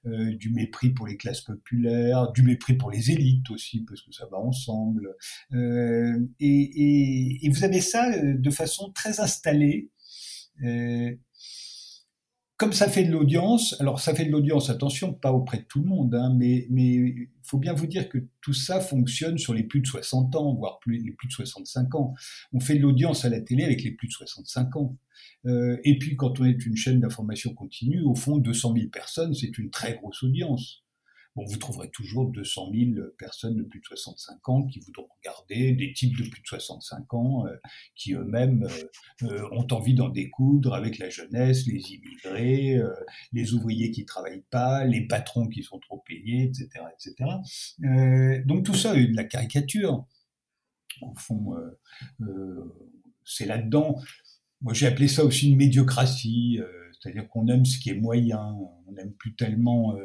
[0.05, 4.27] du mépris pour les classes populaires, du mépris pour les élites aussi, parce que ça
[4.31, 5.15] va ensemble.
[6.39, 9.89] Et, vous avez ça euh, de façon très installée.
[10.63, 11.13] Euh,
[12.57, 15.81] comme ça fait de l'audience, alors ça fait de l'audience, attention, pas auprès de tout
[15.81, 19.63] le monde, hein, mais il faut bien vous dire que tout ça fonctionne sur les
[19.63, 22.13] plus de 60 ans, voire plus, les plus de 65 ans.
[22.53, 24.97] On fait de l'audience à la télé avec les plus de 65 ans.
[25.45, 29.57] et puis quand on est une chaîne d'information continue, au fond, 200 000 personnes, c'est
[29.57, 30.84] une très grosse audience.
[31.35, 35.73] Bon, vous trouverez toujours 200 000 personnes de plus de 65 ans qui voudront regarder,
[35.73, 37.57] des types de plus de 65 ans euh,
[37.93, 38.63] qui eux-mêmes
[39.23, 42.81] euh, euh, ont envie d'en découdre avec la jeunesse, les immigrés,
[43.33, 48.41] les ouvriers qui travaillent pas, les patrons qui sont trop payés, etc., etc.
[48.45, 50.05] donc tout ça est de la caricature.
[51.01, 51.55] Au fond,
[53.25, 54.01] c'est là-dedans.
[54.61, 56.59] Moi, j'ai appelé ça aussi une médiocratie,
[57.05, 59.95] c'est-à-dire qu'on aime ce qui est moyen, on n'aime plus tellement,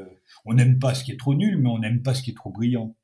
[0.45, 2.35] on n'aime pas ce qui est trop nul, mais on n'aime pas ce qui est
[2.35, 2.95] trop brillant.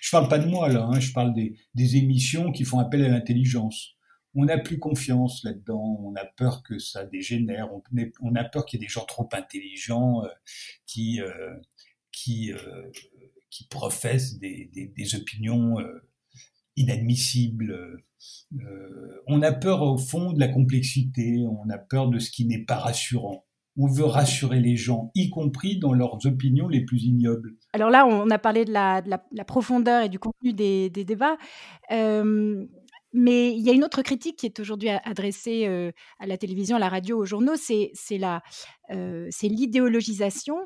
[0.00, 3.08] Je parle pas de moi là, hein, je parle des, émissions qui font appel à
[3.08, 3.94] l'intelligence
[4.34, 7.68] on n'a plus confiance là-dedans, on a peur que ça dégénère,
[8.20, 10.28] on, a peur qu'il y ait des gens trop intelligents euh,
[10.86, 11.54] qui, euh,
[12.10, 12.90] qui, euh,
[13.70, 15.76] professent des, opinions
[16.76, 18.02] inadmissibles.
[19.28, 22.64] on a peur au fond de la complexité, on a peur de ce qui n'est
[22.64, 23.43] pas rassurant.
[23.76, 27.56] On veut rassurer les gens, y compris dans leurs opinions les plus ignobles.
[27.72, 31.04] Alors là, on a parlé de la, de la, profondeur et du contenu des, des
[31.04, 31.36] débats.
[33.16, 36.80] Mais il y a une autre critique qui est aujourd'hui adressée à la télévision, à
[36.80, 37.92] la radio, aux journaux, c'est
[39.42, 40.56] l'idéologisation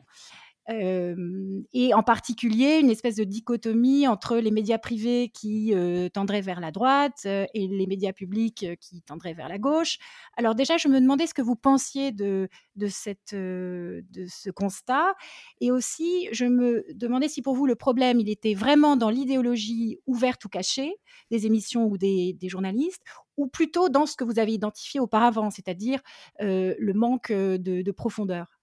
[0.68, 5.72] et en particulier une espèce de dichotomie entre les médias privés qui
[6.12, 9.98] tendraient vers la droite et les médias publics qui tendraient vers la gauche.
[10.36, 15.14] Alors déjà, je me demandais ce que vous pensiez de, de, cette, de ce constat
[15.60, 19.98] et aussi je me demandais si pour vous le problème, il était vraiment dans l'idéologie
[20.06, 20.96] ouverte ou cachée
[21.30, 23.02] des émissions ou des, journalistes
[23.36, 26.00] ou plutôt dans ce que vous avez identifié auparavant, c'est-à-dire
[26.40, 28.57] le manque de profondeur?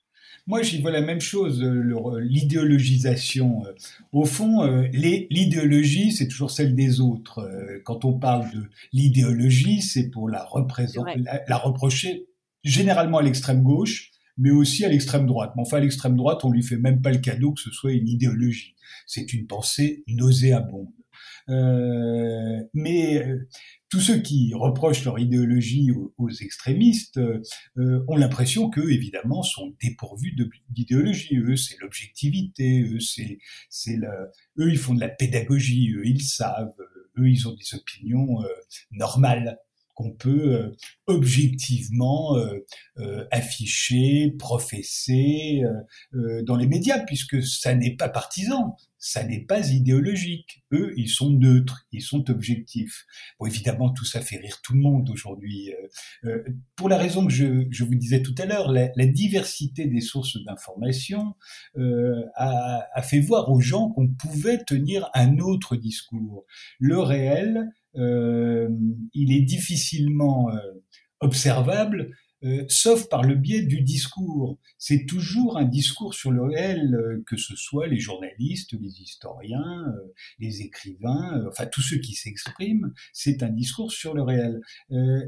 [0.47, 3.65] Moi, j'y vois la même chose, euh, l'idéologisation.
[3.65, 3.73] Euh.
[4.11, 7.49] Au fond, euh, l'idéologie, c'est toujours celle des autres.
[7.83, 8.63] Quand on parle de
[8.93, 10.47] l'idéologie, c'est pour la,
[11.47, 12.27] la, reprocher
[12.63, 15.53] généralement à l'extrême gauche, mais aussi à l'extrême droite.
[15.55, 17.93] Mais enfin, à l'extrême droite, on lui fait même pas le cadeau que ce soit
[17.93, 18.75] une idéologie.
[19.05, 20.89] C'est une pensée nauséabonde.
[21.49, 23.23] Euh, mais
[23.89, 30.35] tous ceux qui reprochent leur idéologie aux, extrémistes euh, ont l'impression qu'eux, évidemment, sont dépourvus
[30.69, 31.37] d'idéologie.
[31.37, 32.81] Eux, c'est l'objectivité.
[32.81, 33.37] Eux, c'est,
[33.69, 33.97] c'est
[34.59, 35.93] eux, ils font de la pédagogie.
[35.95, 36.73] Eux, ils savent.
[37.17, 38.47] Eux, ils ont des opinions euh,
[38.91, 39.57] normales
[39.95, 40.71] qu'on peut euh,
[41.07, 42.37] objectivement
[43.31, 45.61] afficher, professer
[46.13, 48.75] dans les médias, puisque ça n'est pas partisan
[49.05, 50.63] ça n'est pas idéologique.
[50.71, 53.05] Eux, ils sont neutres, ils sont objectifs.
[53.39, 55.71] Bon, évidemment, tout ça fait rire tout le monde aujourd'hui.
[55.71, 56.43] Euh, euh,
[56.75, 61.35] pour la raison que je, vous disais tout à l'heure, la, diversité des sources d'information
[61.77, 66.43] euh, a, fait voir aux gens qu'on pouvait tenir un autre discours.
[66.79, 70.59] Le réel, euh, il est difficilement euh,
[71.19, 72.11] observable
[72.45, 74.59] euh, sauf par le biais du discours.
[74.77, 79.85] C'est toujours un discours sur le réel, euh, que ce soit les journalistes, les historiens,
[79.87, 84.61] euh, les écrivains, enfin tous ceux qui s'expriment, c'est un discours sur le réel.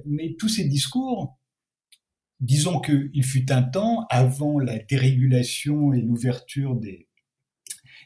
[0.05, 1.37] mais tous ces discours,
[2.39, 7.06] disons qu'il fut un temps, avant la dérégulation et l'ouverture des,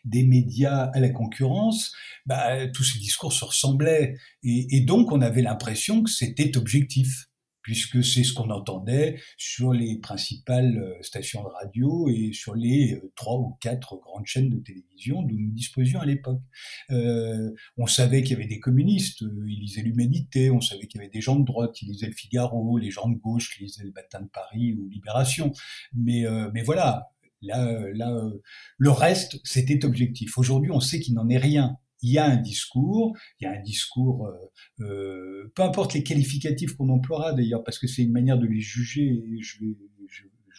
[0.04, 1.94] des médias à la concurrence,
[2.26, 4.16] bah, tous ces discours se ressemblaient.
[4.44, 7.28] et donc on avait l'impression que c'était objectif
[7.62, 12.94] puisque c'est ce qu'on entendait sur les principales euh, stations de radio et sur les
[12.94, 16.42] euh, trois ou quatre grandes chaînes de télévision dont nous disposions à l'époque.
[16.90, 21.04] Euh, on savait qu'il y avait des communistes, ils lisaient l'Humanité, on savait qu'il y
[21.04, 23.92] avait des gens de droite, ils lisaient le Figaro, les gens de gauche lisaient le
[23.92, 25.52] Matin de Paris ou Libération.
[25.94, 26.26] Mais
[26.64, 27.12] voilà,
[27.42, 28.30] là, là
[28.78, 30.38] le reste, c'était objectif.
[30.38, 33.52] Aujourd'hui, on sait qu'il n'en est rien il y a un discours, il y a
[33.52, 38.12] un discours, euh, euh, peu importe les qualificatifs qu'on emploiera d'ailleurs, parce que c'est une
[38.12, 39.76] manière de les juger, je vais,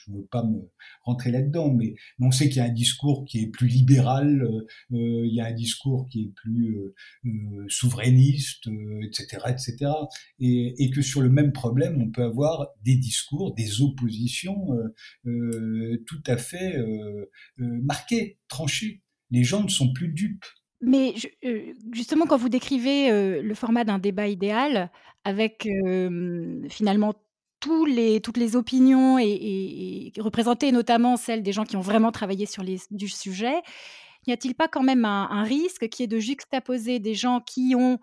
[0.07, 0.71] je, je veux pas me
[1.03, 4.67] rentrer là-dedans, mais, on sait qu'il y a un discours qui est plus libéral, euh,
[4.97, 8.69] euh il y a un discours qui est plus euh, souverainiste,
[9.03, 9.93] etc., etc.,
[10.39, 14.69] et, et, que sur le même problème, on peut avoir des discours, des oppositions
[15.25, 16.77] tout à fait
[17.57, 19.03] marquées, tranchées.
[19.31, 20.45] Les gens ne sont plus dupes.
[20.81, 21.15] Mais
[21.93, 24.91] justement, quand vous décrivez le format d'un débat idéal,
[25.25, 25.69] avec
[26.69, 27.15] finalement
[27.63, 32.45] tous les, toutes les opinions et, représenter notamment celles des gens qui ont vraiment travaillé
[32.45, 33.55] sur les, du sujet,
[34.27, 37.99] n'y a-t-il pas quand même un, risque qui est de juxtaposer des gens qui ont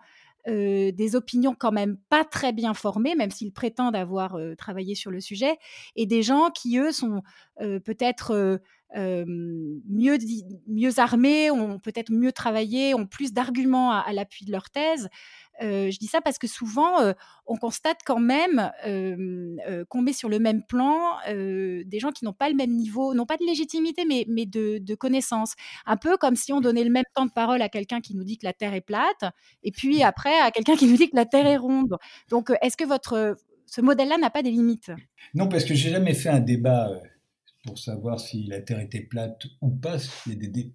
[0.46, 5.20] des opinions quand même pas très bien formées, même s'ils prétendent avoir travaillé sur le
[5.20, 5.58] sujet,
[5.94, 7.22] et des gens qui, eux, sont
[7.58, 8.60] peut-être
[8.96, 10.18] mieux,
[10.66, 15.08] mieux armés, ont peut-être mieux travaillé, ont plus d'arguments à, l'appui de leur thèse.
[15.60, 17.12] je dis ça parce que souvent,
[17.46, 18.70] on constate quand même
[19.88, 23.26] qu'on met sur le même plan des gens qui n'ont pas le même niveau, non
[23.26, 25.54] pas de légitimité, mais, mais de, de connaissance.
[25.86, 28.24] Un peu comme si on donnait le même temps de parole à quelqu'un qui nous
[28.24, 29.24] dit que la Terre est plate,
[29.62, 31.96] et puis après à quelqu'un qui nous dit que la Terre est ronde.
[32.28, 33.36] Donc, est-ce que votre,
[33.66, 34.90] ce modèle-là n'a pas des limites?
[35.34, 36.90] Non, parce que j'ai jamais fait un débat
[37.64, 39.98] pour savoir si la Terre était plate ou pas.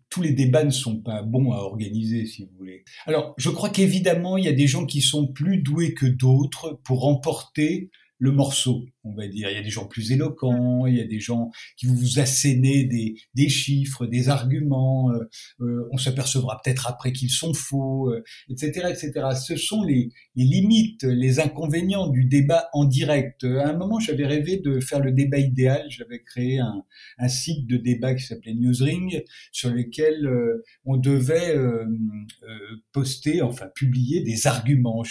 [0.09, 2.83] tous les débats ne sont pas bons à organiser, si vous voulez.
[3.05, 6.79] Alors, je crois qu'évidemment, il y a des gens qui sont plus doués que d'autres
[6.83, 9.49] pour emporter le morceau, on va dire.
[9.49, 12.85] Il y a des gens plus éloquents, il y a des gens qui vous asséner
[12.85, 15.11] des, chiffres, des arguments.
[15.11, 15.29] Euh,
[15.61, 18.13] euh, on s'apercevra peut-être après qu'ils sont faux,
[18.49, 19.13] etc., euh, etc.
[19.41, 23.43] Ce sont les, limites, les inconvénients du débat en direct.
[23.43, 25.85] À un moment, j'avais rêvé de faire le débat idéal.
[25.89, 26.83] J'avais créé un,
[27.27, 30.29] site de débat qui s'appelait Newsring, sur lequel
[30.85, 31.55] on devait
[32.91, 35.03] poster, enfin publier des arguments.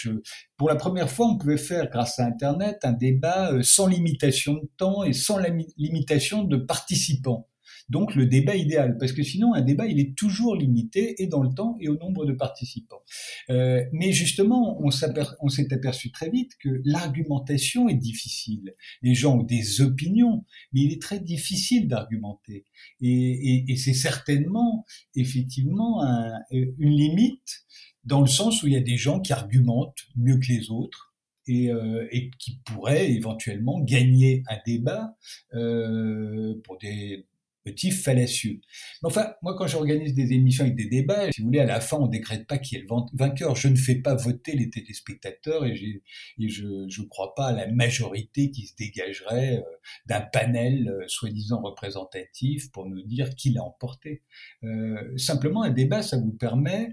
[0.56, 4.54] Pour la première fois, on pouvait faire, grâce à Internet, un débat euh, sans limitation
[4.54, 7.48] de temps et sans la limitation de participants.
[7.90, 11.42] Donc le débat idéal, parce que sinon un débat il est toujours limité et dans
[11.42, 13.02] le temps et au nombre de participants.
[13.50, 18.74] Euh, mais justement, on s'est aperçu très vite que l'argumentation est difficile.
[19.02, 22.64] Les gens ont des opinions, mais il est très difficile d'argumenter.
[23.02, 27.66] Et, c'est certainement effectivement un, une limite
[28.04, 31.13] dans le sens où il y a des gens qui argumentent mieux que les autres
[31.46, 35.16] et, euh, et qui pourraient éventuellement gagner un débat
[35.54, 37.26] euh, pour des
[37.66, 38.60] motifs fallacieux.
[39.02, 41.80] Mais enfin, moi, quand j'organise des émissions avec des débats, si vous voulez, à la
[41.80, 43.56] fin, on décrète pas qui est le vainqueur.
[43.56, 46.02] Je ne fais pas voter les téléspectateurs et,
[46.38, 49.76] et je ne crois pas à la majorité qui se dégagerait euh,
[50.06, 54.22] d'un panel euh, soi-disant représentatif pour nous dire qui l'a emporté.
[54.62, 56.92] Euh, simplement, un débat, ça vous permet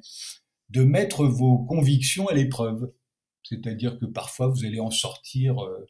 [0.70, 2.92] de mettre vos convictions à l'épreuve.
[3.52, 5.86] C'est-à-dire que parfois vous allez en sortir euh,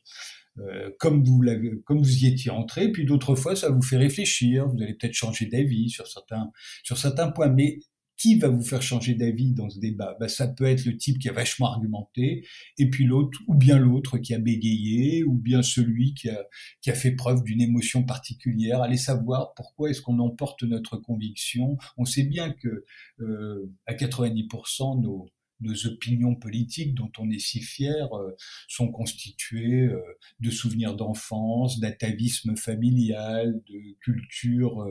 [0.59, 1.41] euh, comme vous
[1.85, 4.67] comme vous y étiez entré, puis d'autres fois ça vous fait réfléchir.
[4.67, 6.51] Vous allez peut-être changer d'avis sur certains
[6.83, 7.79] sur certains points, mais
[8.21, 10.15] qui va vous faire changer d'avis dans ce débat?
[10.19, 12.45] Ben, Ça peut être le type qui a vachement argumenté,
[12.77, 16.45] et puis l'autre, ou bien l'autre qui a bégayé, ou bien celui qui a,
[16.81, 18.83] qui a fait preuve d'une émotion particulière.
[18.83, 21.77] Allez savoir pourquoi est-ce qu'on emporte notre conviction.
[21.97, 22.85] On sait bien que
[23.21, 25.27] euh, à 90%, nos,
[25.61, 28.35] nos opinions politiques dont on est si fier euh,
[28.67, 30.01] sont constituées euh,
[30.39, 34.83] de souvenirs d'enfance, d'atavisme familial, de cultures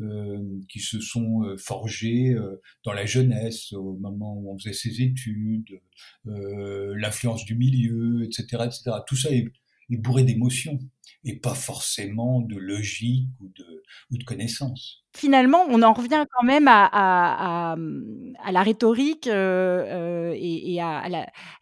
[0.00, 2.36] euh, qui se sont forgées
[2.84, 5.80] dans la jeunesse au moment où on faisait ses études,
[6.24, 8.90] l'influence du milieu, etc., etc.
[9.06, 9.50] Tout ça est,
[9.90, 10.78] est bourré d'émotions
[11.24, 16.44] et pas forcément de logique ou de, ou de connaissance finalement, on en revient quand
[16.44, 21.04] même à, à, la rhétorique euh, euh, et, et, à,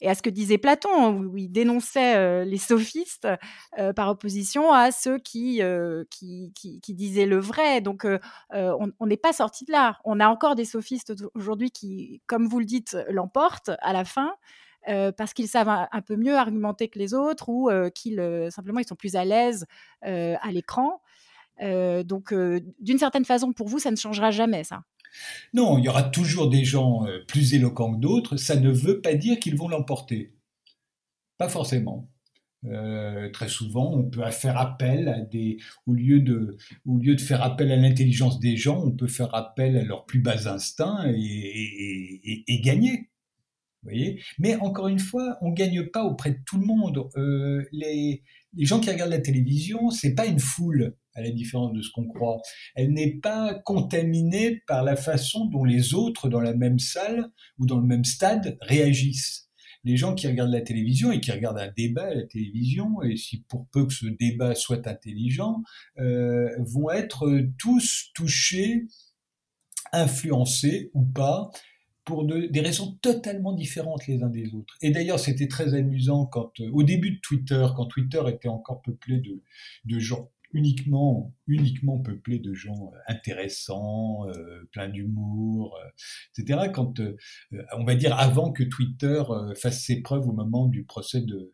[0.01, 3.29] et, à, ce que disait Platon, hein, où il dénonçait euh, les sophistes
[3.95, 5.61] par opposition à ceux qui,
[6.11, 7.81] qui, qui, qui, disaient le vrai.
[7.81, 8.07] Donc,
[8.53, 9.99] on n'est pas sorti de là.
[10.05, 14.33] On a encore des sophistes aujourd'hui qui, comme vous le dites, l'emportent à la fin.
[14.87, 18.97] Parce qu'ils savent un, peu mieux argumenter que les autres ou qu'ils simplement ils sont
[18.97, 19.67] plus à l'aise
[20.03, 21.01] à l'écran.
[21.61, 24.83] Euh, donc, euh, d'une certaine façon, pour vous, ça ne changera jamais, ça.
[25.53, 28.37] Non, il y aura toujours des gens euh, plus éloquents que d'autres.
[28.37, 30.35] Ça ne veut pas dire qu'ils vont l'emporter.
[31.39, 32.09] Pas forcément.
[33.33, 36.57] très souvent, on peut faire appel à des, au lieu de,
[36.87, 40.07] au lieu de faire appel à l'intelligence des gens, on peut faire appel à leurs
[40.07, 43.11] plus bas instincts et, gagner.
[43.83, 47.09] Voyez Mais encore une fois, on gagne pas auprès de tout le monde.
[47.73, 48.23] les,
[48.55, 51.91] les gens qui regardent la télévision, c'est pas une foule à la différence de ce
[51.91, 52.41] qu'on croit.
[52.75, 57.67] Elle n'est pas contaminée par la façon dont les autres dans la même salle ou
[57.67, 59.49] dans le même stade réagissent.
[59.85, 63.17] Les gens qui regardent la télévision et qui regardent un débat à la télévision, et
[63.17, 65.63] si pour peu que ce débat soit intelligent,
[65.99, 68.85] euh, vont être tous touchés,
[69.93, 71.51] influencés ou pas
[72.05, 74.75] pour des raisons totalement différentes les uns des autres.
[74.83, 78.83] Et d'ailleurs, c'était très amusant quand, euh, au début de Twitter, quand Twitter était encore
[78.83, 79.43] peuplé de,
[79.85, 85.79] de gens uniquement, uniquement peuplé de gens euh, intéressants, euh, pleins d'humour,
[86.37, 86.71] etc.
[86.75, 87.01] Quand,
[87.77, 89.23] on va dire, avant que Twitter
[89.57, 91.53] fasse ses preuves au moment du procès de,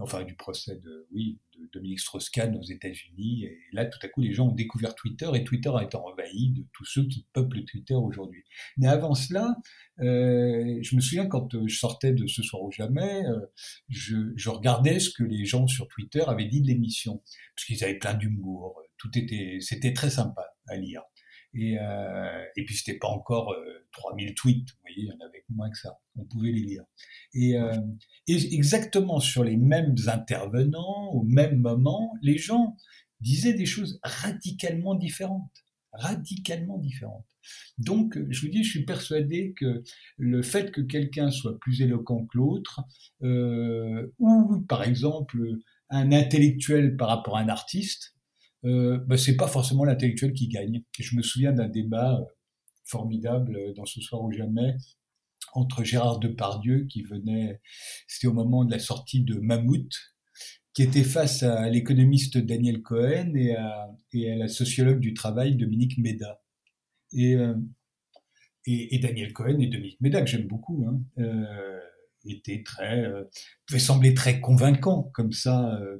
[0.00, 3.44] enfin du procès de, oui, de Dominique Strauss-Kahn aux États-Unis.
[3.44, 6.50] Et là, tout à coup, les gens ont découvert Twitter et Twitter a été envahi
[6.50, 8.44] de tous ceux qui peuplent Twitter aujourd'hui.
[8.76, 9.56] Mais avant cela,
[10.00, 13.40] euh, je me souviens quand euh, je sortais de Ce soir ou jamais, euh,
[13.88, 17.22] je, je, regardais ce que les gens sur Twitter avaient dit de l'émission,
[17.54, 18.82] parce qu'ils avaient plein d'humour.
[18.98, 21.02] Tout était, c'était très sympa à lire.
[21.54, 25.26] Et, euh, et puis c'était pas encore euh, 3000 tweets, vous voyez, il y en
[25.26, 25.98] avait moins que ça.
[26.16, 26.84] On pouvait les lire.
[27.32, 27.76] Et, euh,
[28.26, 32.76] et, exactement sur les mêmes intervenants, au même moment, les gens
[33.20, 37.26] disaient des choses radicalement différentes, radicalement différentes.
[37.78, 39.82] Donc, je vous dis, je suis persuadé que
[40.16, 42.80] le fait que quelqu'un soit plus éloquent que l'autre,
[43.22, 45.38] euh, ou par exemple
[45.90, 48.13] un intellectuel par rapport à un artiste,
[48.64, 50.82] euh, bah, c'est pas forcément l'intellectuel qui gagne.
[50.98, 52.24] Je me souviens d'un débat euh,
[52.84, 54.76] formidable dans Ce soir ou jamais
[55.52, 57.60] entre Gérard Depardieu qui venait,
[58.08, 59.92] c'était au moment de la sortie de Mammouth,
[60.72, 66.42] qui était face à l'économiste Daniel Cohen et à, la sociologue du travail Dominique Méda.
[67.12, 67.54] Et, euh,
[68.66, 71.78] et, Daniel Cohen et Dominique Méda, que j'aime beaucoup, hein, euh,
[72.24, 73.24] étaient très, euh,
[73.66, 75.98] pouvaient sembler très convaincants comme ça euh,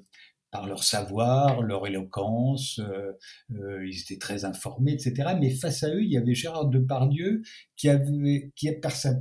[0.54, 3.10] par leur savoir, leur éloquence, euh,
[3.56, 5.34] euh, ils étaient très informés, etc.
[5.40, 7.42] Mais face à eux, il y avait Gérard Depardieu
[7.76, 9.14] qui avait, qui par sa,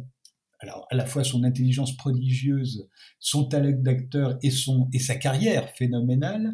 [0.59, 5.71] alors à la fois son intelligence prodigieuse, son talent d'acteur et son et sa carrière
[5.75, 6.51] phénoménale,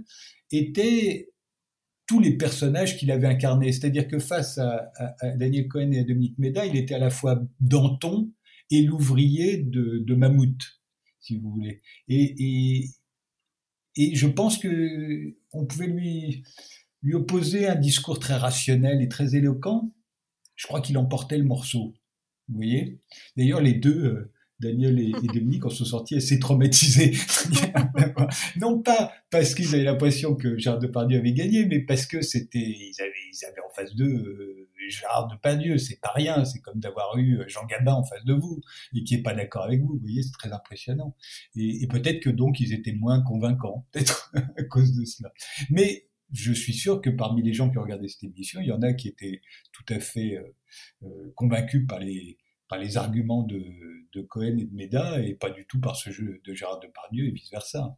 [0.50, 1.30] était
[2.08, 3.74] tous les personnages qu'il avait incarnés.
[3.74, 4.94] C'est-à-dire que face à,
[5.36, 8.32] Daniel Cohen et à Dominique Méda, il était à la fois Danton
[8.72, 10.80] et l'ouvrier de, de Mammouth,
[11.20, 11.82] si vous voulez.
[12.08, 12.90] Et, et,
[13.96, 16.44] et je pense que on pouvait lui,
[17.02, 19.92] lui opposer un discours très rationnel et très éloquent.
[20.56, 21.94] Je crois qu'il emportait le morceau.
[22.48, 23.00] Vous voyez
[23.38, 27.14] D'ailleurs, les deux, euh, Daniel et, Dominique, en sont sortis assez traumatisés.
[28.58, 32.60] non pas parce qu'ils avaient l'impression que Gérard Depardieu avait gagné, mais parce que c'était,
[32.60, 35.78] ils avaient, ils avaient en face d'eux euh, Gérard Depardieu.
[35.78, 36.44] C'est pas rien.
[36.46, 38.62] C'est comme d'avoir eu Jean Gabin en face de vous
[38.94, 39.94] et qui est pas d'accord avec vous.
[39.94, 41.16] Vous voyez, c'est très impressionnant.
[41.56, 45.32] Et, et peut-être que donc ils étaient moins convaincants, peut-être à cause de cela.
[45.70, 48.72] Mais je suis sûr que parmi les gens qui ont regardé cette émission, il y
[48.72, 49.42] en a qui étaient
[49.72, 50.56] tout à fait euh,
[51.04, 52.38] euh, convaincus par les,
[52.70, 56.40] par les arguments de, Cohen et de Méda et pas du tout par ce jeu
[56.44, 57.98] de Gérard Depardieu et vice-versa.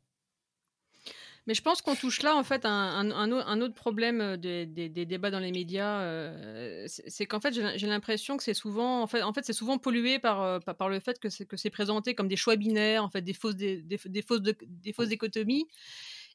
[1.47, 5.31] Mais je pense qu'on touche là en fait un, un, autre problème des, des, débats
[5.31, 9.51] dans les médias, euh, c'est qu'en fait j'ai l'impression que c'est souvent en fait, c'est
[9.51, 13.09] souvent pollué par, par, par le fait que c'est présenté comme des choix binaires, en
[13.09, 13.83] fait des fausses des,
[14.25, 15.65] fausses de, des fausses dichotomies.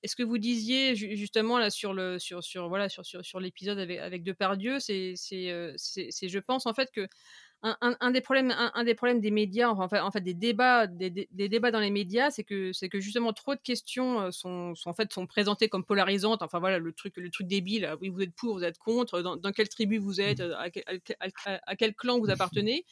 [0.03, 3.41] Et ce que vous disiez justement là sur le sur sur voilà sur sur, sur
[3.41, 5.49] l'épisode avec avec Depardieu, c'est c'est
[6.29, 7.09] je pense en fait que
[7.63, 13.33] un, des problèmes, des médias, en fait, des débats, dans les médias, c'est que, justement
[13.33, 16.43] trop de questions sont, sont, sont présentées comme polarisantes.
[16.43, 17.97] Enfin voilà, le truc, le truc débile.
[18.01, 19.21] Oui, vous êtes pour, vous êtes contre.
[19.23, 20.85] Dans, quelle tribu vous êtes, à quel,
[21.45, 22.85] à, quel clan vous appartenez.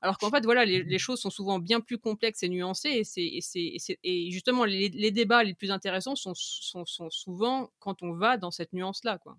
[0.00, 3.02] Alors qu'en fait, voilà, les, choses sont souvent bien plus complexes et nuancées.
[3.16, 9.18] Et, justement, les, débats les plus intéressants sont, souvent quand on va dans cette nuance-là,
[9.18, 9.36] quoi.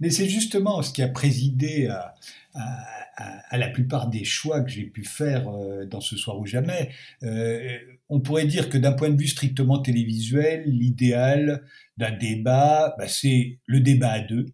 [0.00, 2.14] Mais c'est justement ce qui a présidé à,
[2.54, 6.46] à, à, la plupart des choix que j'ai pu faire euh, dans Ce soir ou
[6.46, 6.90] jamais.
[7.22, 11.64] Euh, on pourrait dire que d'un point de vue strictement télévisuel, l'idéal
[11.96, 14.46] d'un débat, bah, c'est le débat à deux,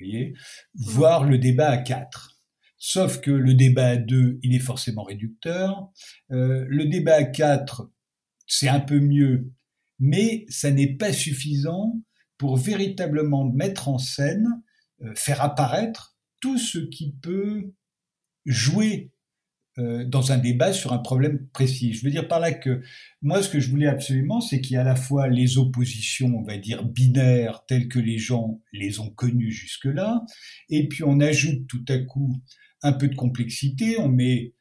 [0.00, 0.34] voyez,
[0.74, 2.36] voire le débat à quatre.
[2.78, 5.90] Sauf que le débat à deux, il est forcément réducteur.
[6.30, 7.90] Euh, le débat à quatre,
[8.46, 9.50] c'est un peu mieux,
[9.98, 12.00] mais ça n'est pas suffisant
[12.38, 14.62] pour véritablement mettre en scène,
[15.02, 17.72] euh, faire apparaître tout ce qui peut
[18.44, 19.10] jouer
[19.78, 21.92] euh, dans un débat sur un problème précis.
[21.92, 22.80] Je veux dire par là que
[23.20, 26.34] moi, ce que je voulais absolument, c'est qu'il y a à la fois les oppositions,
[26.34, 30.24] on va dire, binaires, telles que les gens les ont connues jusque-là,
[30.70, 32.40] et puis on ajoute tout à coup
[32.82, 34.54] un peu de complexité, on met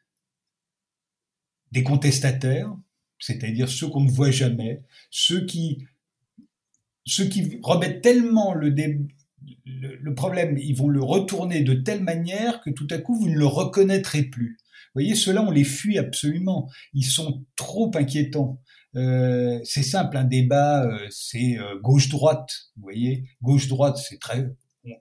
[1.71, 2.75] des contestataires,
[3.17, 5.85] c'est-à-dire ceux qu'on ne voit jamais, ceux qui
[7.05, 12.61] ceux qui remettent tellement le, le, le, problème, ils vont le retourner de telle manière
[12.61, 14.57] que tout à coup, vous ne le reconnaîtrez plus.
[14.59, 16.69] Vous voyez, ceux-là, on les fuit absolument.
[16.93, 18.61] Ils sont trop inquiétants.
[18.95, 22.49] Euh, c'est simple, un débat, euh, c'est euh, gauche-droite.
[22.77, 24.47] Vous voyez, gauche-droite, c'est très...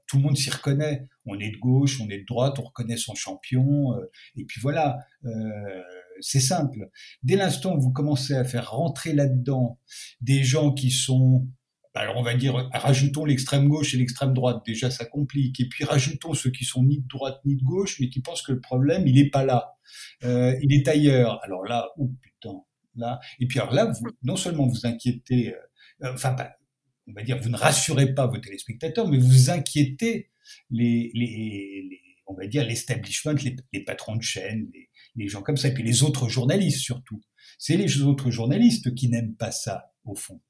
[0.07, 1.07] Tout le monde s'y reconnaît.
[1.27, 3.93] On est de gauche, on est de droite, on reconnaît son champion.
[3.93, 5.31] Euh, et puis voilà, euh,
[6.21, 6.91] c'est simple.
[7.23, 9.79] Dès l'instant où vous commencez à faire rentrer là-dedans
[10.21, 11.47] des gens qui sont
[11.95, 15.61] alors on va dire, rajoutons l'extrême gauche et l'extrême droite, déjà ça complique.
[15.61, 18.43] Et puis rajoutons ceux qui sont ni de droite ni de gauche, mais qui pensent
[18.43, 19.77] que le problème, il n'est pas là,
[20.25, 21.41] euh, il est ailleurs.
[21.45, 22.63] Alors là, oh putain,
[22.97, 23.21] là.
[23.39, 25.55] Et puis alors là, vous, non seulement vous inquiétez,
[26.03, 26.51] euh, enfin, bah,
[27.07, 30.31] on va dire, vous ne rassurez pas vos téléspectateurs, mais vous inquiétez
[30.71, 35.57] les, les, on va dire, l'establishment, les, les, patrons de chaîne, les, les gens comme
[35.57, 37.21] ça, et puis les autres journalistes surtout.
[37.59, 40.41] C'est les autres journalistes qui n'aiment pas ça, au fond.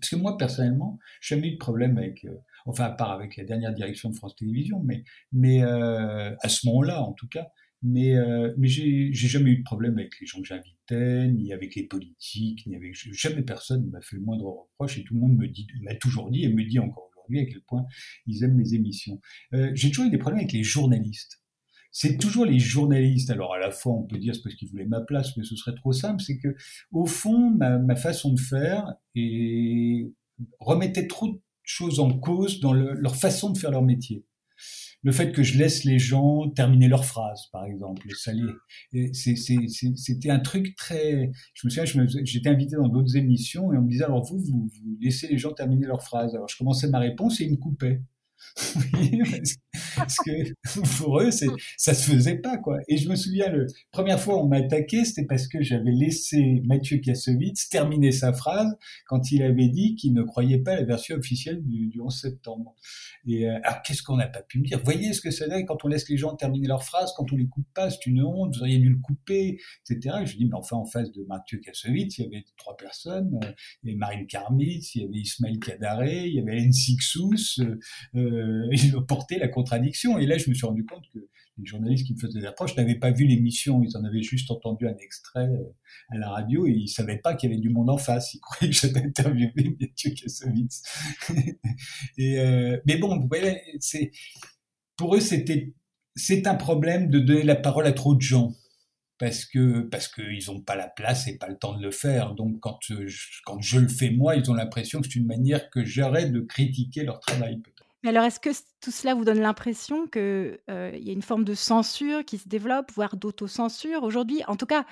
[0.00, 2.36] Parce que moi, personnellement, je n'ai jamais eu de problème avec, euh,
[2.66, 6.66] enfin, à part avec la dernière direction de France Télévisions, mais, mais euh, à ce
[6.66, 7.48] moment-là, en tout cas,
[7.82, 11.74] mais, euh, mais j'ai jamais eu de problème avec les gens que j'invitais, ni avec
[11.74, 15.20] les politiques, ni avec jamais personne ne m'a fait le moindre reproche et tout le
[15.20, 17.84] monde me dit, m'a toujours dit et me dit encore aujourd'hui à quel point
[18.26, 19.20] ils aiment mes émissions.
[19.54, 21.40] Euh, j'ai toujours eu des problèmes avec les journalistes
[21.92, 23.30] c'est toujours les journalistes.
[23.30, 25.56] Alors à la fois, on peut dire c'est parce qu'ils voulaient ma place, mais ce
[25.56, 26.22] serait trop simple.
[26.22, 26.54] C'est que
[26.92, 30.12] au fond, ma, façon de faire et
[30.60, 34.24] remettait trop choses en cause dans leur façon de faire leur métier
[35.06, 38.08] le fait que je laisse les gens terminer leurs phrases, par exemple,
[39.04, 41.30] c'était un truc très.
[41.54, 44.68] Je me souviens, j'étais invité dans d'autres émissions et on me disait alors vous, vous,
[44.68, 46.34] vous laissez les gens terminer leurs phrases.
[46.34, 48.02] Alors je commençais ma réponse et ils me coupaient.
[49.96, 50.52] parce que
[50.98, 52.78] pour eux, ça se faisait pas, quoi.
[52.88, 56.62] Et je me souviens, la première fois on m'a attaqué, c'était parce que j'avais laissé
[56.64, 58.76] Mathieu Kassovitz terminer sa phrase
[59.06, 62.74] quand il avait dit qu'il ne croyait pas à la version officielle du, 11 septembre.
[63.26, 64.80] Et euh, alors, qu'est-ce qu'on n'a pas pu me dire?
[64.84, 67.36] Voyez ce que ça donne quand on laisse les gens terminer leur phrase, quand on
[67.36, 70.16] les coupe pas, c'est une honte, vous auriez dû le couper, etc.
[70.22, 73.38] Et je dis, mais enfin, en face de Mathieu Kassovitz, il y avait trois personnes,
[73.42, 76.72] euh, il y avait Marine Karmitz, il y avait Ismaël Kadaré, il y avait Hélène
[76.72, 77.78] Sixous, euh,
[78.26, 80.18] euh, il portait la contradiction.
[80.18, 81.18] Et là, je me suis rendu compte que
[81.58, 84.50] les journalistes qui me faisaient des approches n'avaient pas vu l'émission, ils en avaient juste
[84.50, 85.74] entendu un extrait euh,
[86.10, 88.34] à la radio et ils savaient pas qu'il y avait du monde en face.
[88.34, 90.82] Ils croyaient que j'avais interviewé Mathieu Kassovitz.
[92.18, 93.62] euh, mais bon, vous voyez,
[94.96, 95.74] pour eux c'était
[96.14, 98.54] c'est un problème de donner la parole à trop de gens
[99.18, 102.34] parce que parce qu'ils n'ont pas la place et pas le temps de le faire.
[102.34, 105.70] Donc quand je, quand je le fais moi, ils ont l'impression que c'est une manière
[105.70, 107.60] que j'aurais de critiquer leur travail
[108.08, 108.50] alors, est-ce que
[108.80, 110.20] tout cela vous donne l'impression qu'il
[110.70, 114.02] euh, y a une forme de censure qui se développe, voire d'autocensure?
[114.02, 114.84] Aujourd'hui En tout cas,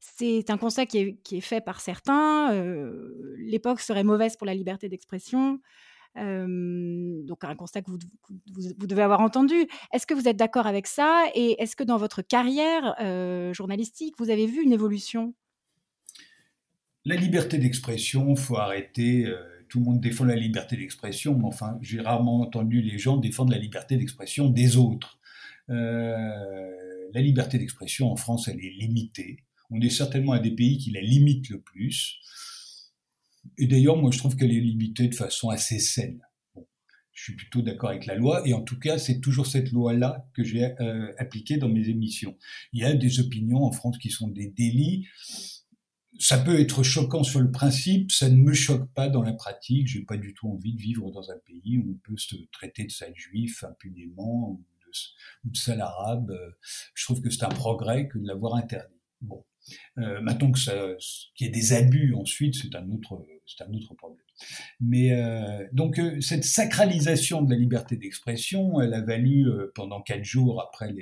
[0.00, 2.52] c'est un constat qui est, fait par certains.
[2.52, 5.60] Euh, l'époque serait mauvaise pour la liberté d'expression.
[6.16, 7.98] Euh, donc un constat que vous,
[8.54, 9.66] vous, devez avoir entendu.
[9.92, 11.26] Est-ce que vous êtes d'accord avec ça?
[11.34, 12.94] Et est-ce que dans votre carrière
[13.52, 15.34] journalistique, vous avez vu une évolution?
[17.04, 19.26] La liberté d'expression, faut arrêter
[19.68, 23.52] tout le monde défend la liberté d'expression, mais enfin, j'ai rarement entendu les gens défendre
[23.52, 25.18] la liberté d'expression des autres.
[25.70, 26.70] Euh,
[27.12, 29.44] la liberté d'expression en France, elle est limitée.
[29.70, 32.18] On est certainement un des pays qui la limite le plus.
[33.58, 36.20] Et d'ailleurs, moi, je trouve qu'elle est limitée de façon assez saine.
[37.12, 40.28] je suis plutôt d'accord avec la loi, et en tout cas, c'est toujours cette loi-là
[40.34, 42.36] que j'ai euh, appliquée dans mes émissions.
[42.72, 45.06] Il y a des opinions en France qui sont des délits
[46.18, 49.86] ça peut être choquant sur le principe, ça ne me choque pas dans la pratique.
[49.86, 52.84] J'ai pas du tout envie de vivre dans un pays où on peut se traiter
[52.84, 54.64] de sale juif impunément ou
[55.44, 56.32] de, sale arabe.
[56.94, 58.94] Je trouve que c'est un progrès que de l'avoir interdit.
[59.20, 59.44] Bon,
[59.98, 60.74] euh, maintenant que ça,
[61.34, 64.24] qu'il y ait des abus ensuite, c'est un autre, c'est un autre problème.
[64.80, 70.00] Mais euh, donc euh, cette sacralisation de la liberté d'expression, elle a valu euh, pendant
[70.02, 70.94] quatre jours après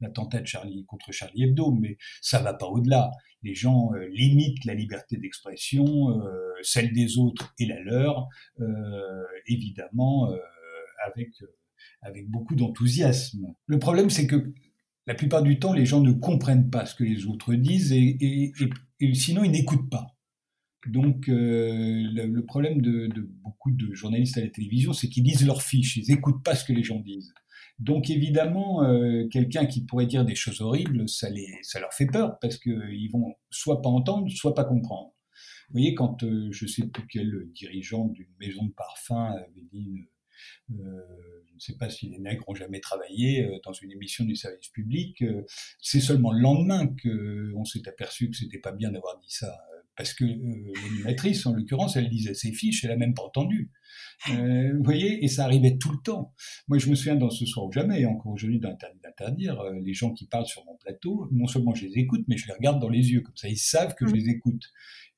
[0.00, 3.10] l'attentat de Charlie contre Charlie Hebdo, mais ça va pas au-delà.
[3.42, 6.18] Les gens limitent la liberté d'expression,
[6.62, 8.26] celle des autres et la leur,
[9.46, 10.32] évidemment
[11.06, 11.28] avec
[12.00, 13.54] avec beaucoup d'enthousiasme.
[13.66, 14.54] Le problème, c'est que
[15.06, 18.54] la plupart du temps, les gens ne comprennent pas ce que les autres disent et
[19.12, 20.13] sinon ils n'écoutent pas.
[20.86, 21.72] Donc, euh,
[22.12, 23.08] le, problème de,
[23.42, 26.64] beaucoup de journalistes à la télévision, c'est qu'ils lisent leurs fiches, ils n'écoutent pas ce
[26.64, 27.32] que les gens disent.
[27.78, 32.06] Donc, évidemment, euh, quelqu'un qui pourrait dire des choses horribles, ça, les, ça leur fait
[32.06, 35.12] peur parce qu'ils vont soit pas entendre, soit pas comprendre.
[35.68, 40.04] Vous voyez, quand euh, je sais plus quel dirigeant d'une maison de parfum avait dit,
[40.68, 44.68] je ne sais pas si les nègres ont jamais travaillé dans une émission du service
[44.68, 45.24] public,
[45.80, 49.56] c'est seulement le lendemain qu'on s'est aperçu que c'était pas bien d'avoir dit ça
[49.96, 53.70] parce que euh, l'animatrice, en l'occurrence, elle lisait ses fiches, elle a même pas entendu.
[54.30, 56.34] Euh, vous voyez, et ça arrivait tout le temps.
[56.68, 59.92] Moi, je me souviens dans Ce soir ou jamais, et encore aujourd'hui d'interdire, euh, les
[59.92, 62.80] gens qui parlent sur mon plateau, non seulement je les écoute, mais je les regarde
[62.80, 64.16] dans les yeux, comme ça ils savent que je mmh.
[64.16, 64.62] les écoute.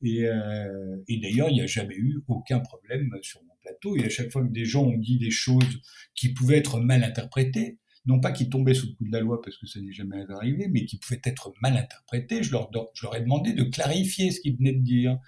[0.02, 4.04] Et, euh, et d'ailleurs, il n'y a jamais eu aucun problème sur mon plateau, et
[4.04, 5.80] à chaque fois que des gens ont dit des choses
[6.14, 9.40] qui pouvaient être mal interprétées, non pas qu'ils tombaient sous le coup de la loi
[9.42, 12.42] parce que ça n'est jamais arrivé, mais qui pouvaient être mal interprétés.
[12.42, 15.18] Je leur, je leur ai demandé de clarifier ce qu'ils venaient de dire,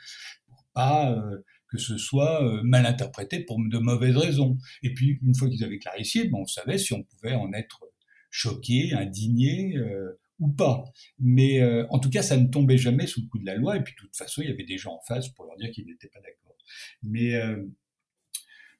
[0.47, 1.39] pour pas euh,
[1.71, 4.57] que ce soit euh, mal interprété pour de mauvaises raisons.
[4.83, 7.85] Et puis, une fois qu'ils avaient clarifié, ben, on savait si on pouvait en être
[8.31, 10.85] choqué, indigné euh, ou pas.
[11.19, 11.61] Mais
[11.91, 13.77] en tout cas, ça ne tombait jamais sous le coup de la loi.
[13.77, 15.73] Et puis, de toute façon, il y avait des gens en face pour leur dire
[15.73, 16.57] qu'ils n'étaient pas d'accord.
[17.03, 17.33] Mais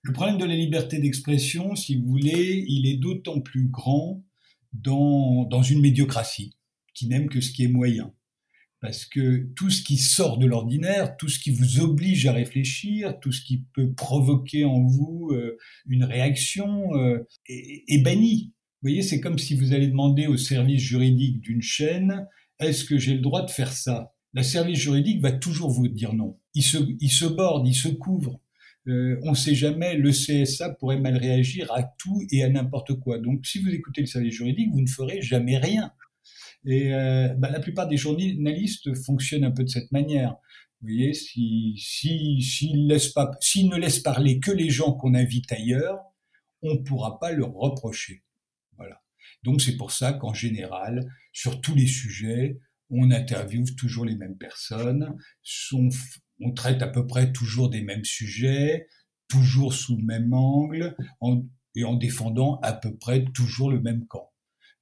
[0.03, 4.25] le problème de la liberté d'expression, si vous voulez, il est d'autant plus grand
[4.73, 6.55] dans, dans une médiocratie
[6.95, 8.13] qui n'aime que ce qui est moyen.
[8.81, 13.19] Parce que tout ce qui sort de l'ordinaire, tout ce qui vous oblige à réfléchir,
[13.21, 18.53] tout ce qui peut provoquer en vous euh, une réaction euh, est, banni.
[18.81, 22.29] Vous voyez, c'est comme si vous allez demander au service juridique d'une chaîne,
[22.61, 24.15] est-ce que j'ai le droit de faire ça?
[24.33, 26.39] Le service juridique va toujours vous dire non.
[26.55, 28.41] Il se, il se borde, il se couvre.
[28.89, 32.99] Euh, on ne sait jamais, le CSA pourrait mal réagir à tout et à n'importe
[32.99, 33.19] quoi.
[33.19, 35.93] Donc si vous écoutez le service juridique, vous ne ferez jamais rien.
[36.65, 40.37] Et bah, la plupart des journalistes fonctionnent un peu de cette manière.
[40.81, 43.01] Vous voyez, si, si, s'ils
[43.41, 45.99] s'ils ne laissent parler que les gens qu'on invite ailleurs,
[46.63, 48.23] on ne pourra pas leur reprocher.
[48.77, 49.03] Voilà.
[49.43, 54.39] Donc c'est pour ça qu'en général, sur tous les sujets, on interviewe toujours les mêmes
[54.39, 55.17] personnes,
[55.73, 55.89] on,
[56.55, 58.89] traite à peu près toujours des mêmes sujets,
[59.29, 60.97] toujours sous le même angle,
[61.75, 64.33] et en défendant à peu près toujours le même camp.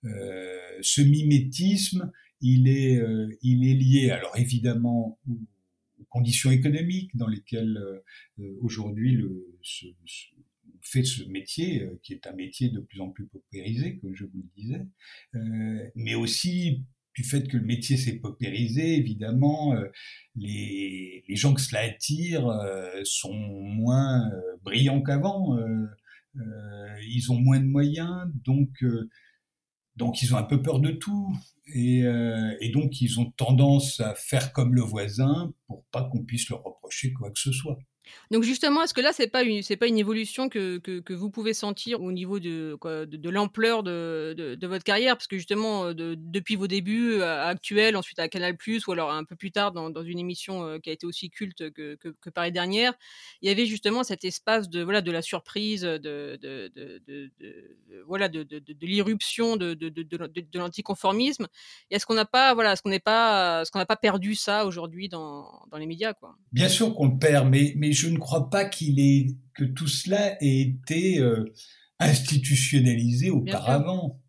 [0.04, 5.38] Euh, ce mimétisme, il est, euh, il est lié, alors évidemment, aux,
[6.08, 7.76] conditions économiques dans lesquelles
[8.38, 9.50] euh, aujourd'hui le,
[10.80, 14.38] fait ce métier, qui est un métier de plus en plus paupérisé, comme je vous
[14.42, 14.86] le disais,
[15.96, 16.84] mais aussi
[17.16, 19.86] du fait que le métier s'est paupérisé, évidemment, euh,
[20.36, 25.56] les, gens que cela attire euh, sont moins euh, brillants qu'avant.
[27.08, 28.84] ils ont moins de moyens, donc,
[29.96, 31.34] donc ils ont un peu peur de tout.
[31.74, 32.00] Et,
[32.60, 36.62] et, donc ils ont tendance à faire comme le voisin pour pas qu'on puisse leur
[36.62, 37.78] reprocher quoi que ce soit.
[38.30, 39.42] Donc justement, est-ce que là, c'est pas
[39.76, 44.66] pas une évolution que, que, vous pouvez sentir au niveau de, de, l'ampleur de, de,
[44.66, 48.56] votre carrière, parce que justement, depuis vos débuts actuels, ensuite à Canal+,
[48.86, 51.70] ou alors un peu plus tard dans, dans une émission qui a été aussi culte
[51.70, 52.94] que, que, que Paris dernière,
[53.42, 57.30] il y avait justement cet espace de voilà de la surprise, de, de, de
[58.06, 58.46] voilà de,
[58.82, 61.46] l'irruption de, de, l'anticonformisme.
[61.90, 65.86] Est-ce qu'on n'a pas voilà, est-ce pas, ce pas perdu ça aujourd'hui dans, dans les
[65.86, 69.28] médias quoi Bien sûr qu'on le perd, mais mais je ne crois pas qu'il ait,
[69.54, 71.52] que tout cela ait été euh,
[71.98, 74.22] institutionnalisé auparavant.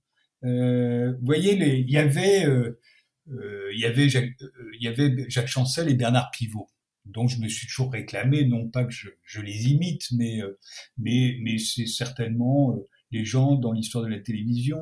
[0.44, 2.80] Euh, vous voyez, il y avait, euh,
[3.28, 4.34] il y avait, Jacques,
[4.80, 6.70] il y avait Jacques Chancel et Bernard Pivot,
[7.06, 10.40] dont je me suis toujours réclamé, non pas que je, je les imite, mais,
[10.98, 12.76] mais, mais c'est certainement
[13.12, 14.80] les gens dans l'histoire de la télévision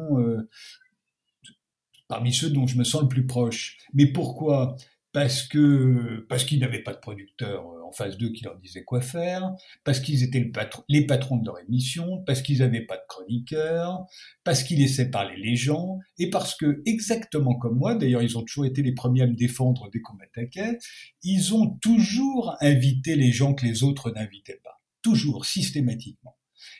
[2.07, 3.77] parmi ceux dont je me sens le plus proche.
[3.93, 4.75] Mais pourquoi?
[5.15, 8.83] Parce que parce qu'ils n'avaient pas de producteur euh, en phase 2 qui leur disait
[8.83, 9.49] quoi faire,
[9.85, 10.51] parce qu'ils étaient
[10.89, 14.05] les patrons de leur émission, parce qu'ils n'avaient pas de chroniqueur,
[14.43, 18.43] parce qu'ils laissaient parler les gens, et parce que, exactement comme moi, d'ailleurs ils ont
[18.43, 20.79] toujours été les premiers à me défendre dès qu'on m'attaquait,
[21.23, 24.81] ils ont toujours invité les gens que les autres n'invitaient pas.
[25.01, 26.35] Toujours, systématiquement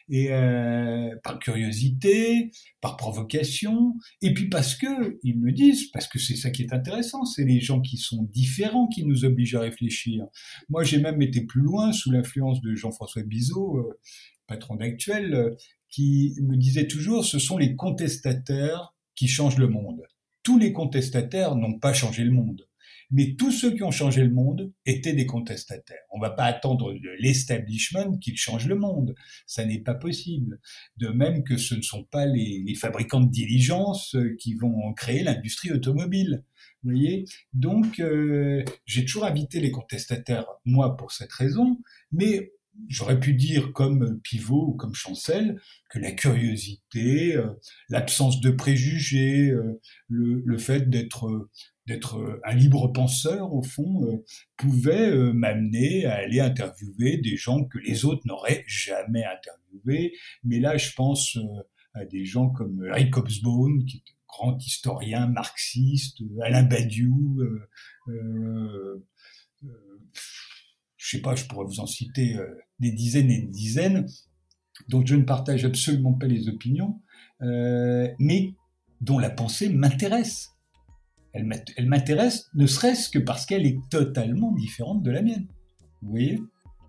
[0.10, 6.20] et euh, par curiosité, par provocation, et puis parce que ils me disent, parce que
[6.20, 9.62] c'est ça qui est intéressant, c'est les gens qui sont différents qui nous obligent à
[9.62, 10.26] réfléchir.
[10.70, 14.00] Moi, j'ai même été plus loin sous l'influence de Jean-François Bizot, euh,
[14.48, 15.56] patron d'actuel, euh,
[15.90, 20.02] qui me disait toujours, ce sont les contestataires qui changent le monde.
[20.44, 22.68] Tous les contestataires n'ont pas changé le monde.
[23.12, 26.04] Mais tous ceux qui ont changé le monde étaient des contestataires.
[26.12, 29.16] On ne va pas attendre de l'establishment qu'il change le monde.
[29.46, 30.60] Ça n'est pas possible.
[30.98, 35.24] De même que ce ne sont pas les, fabricants de diligences euh, qui vont créer
[35.24, 36.44] l'industrie automobile.
[36.84, 37.26] Vous voyez?
[37.54, 41.80] Donc, euh, j'ai toujours invité les contestataires, moi, pour cette raison,
[42.12, 42.52] mais
[42.90, 45.60] j'aurais pu dire comme Pivot ou comme Chancel
[45.90, 47.48] que la curiosité, euh,
[47.90, 49.54] l'absence de préjugés,
[50.10, 51.48] le, le, fait d'être
[51.86, 54.24] d'être euh, un libre penseur au fond euh,
[54.58, 60.14] pouvait euh, m'amener à aller interviewer des gens que les autres n'auraient jamais interviewés.
[60.44, 61.38] Mais là, je pense
[61.94, 67.42] à des gens comme Eric Hobsbawm, qui est un grand historien marxiste, Alain Badiou.
[68.08, 69.04] Euh,
[70.98, 72.36] je sais pas, je pourrais vous en citer
[72.80, 74.08] des dizaines et des dizaines,
[74.90, 77.00] dont je ne partage absolument pas les opinions,
[77.40, 78.54] mais
[79.02, 80.55] dont la pensée m'intéresse
[81.36, 85.48] elle m'intéresse ne serait-ce que parce qu'elle est totalement différente de la mienne.
[86.02, 86.42] Vous voyez?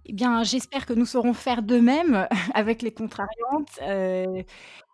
[0.08, 3.80] Eh bien, j'espère que nous saurons faire de même avec les contrariantes.
[3.82, 4.42] Euh,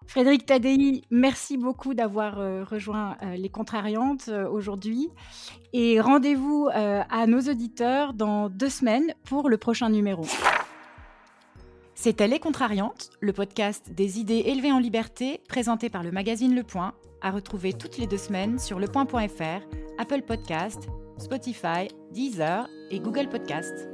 [0.07, 5.11] Frédéric Tadei, merci beaucoup d'avoir euh, rejoint euh, les contrariantes aujourd'hui.
[5.75, 10.25] Et rendez-vous à nos auditeurs dans deux semaines pour le prochain numéro.
[11.95, 16.63] C'était Les Contrariantes, le podcast des idées élevées en liberté présenté par le magazine Le
[16.63, 19.63] Point à retrouver toutes les deux semaines sur lepoint.fr,
[19.99, 20.89] Apple Podcast,
[21.19, 23.89] Spotify, Deezer et Google Podcast.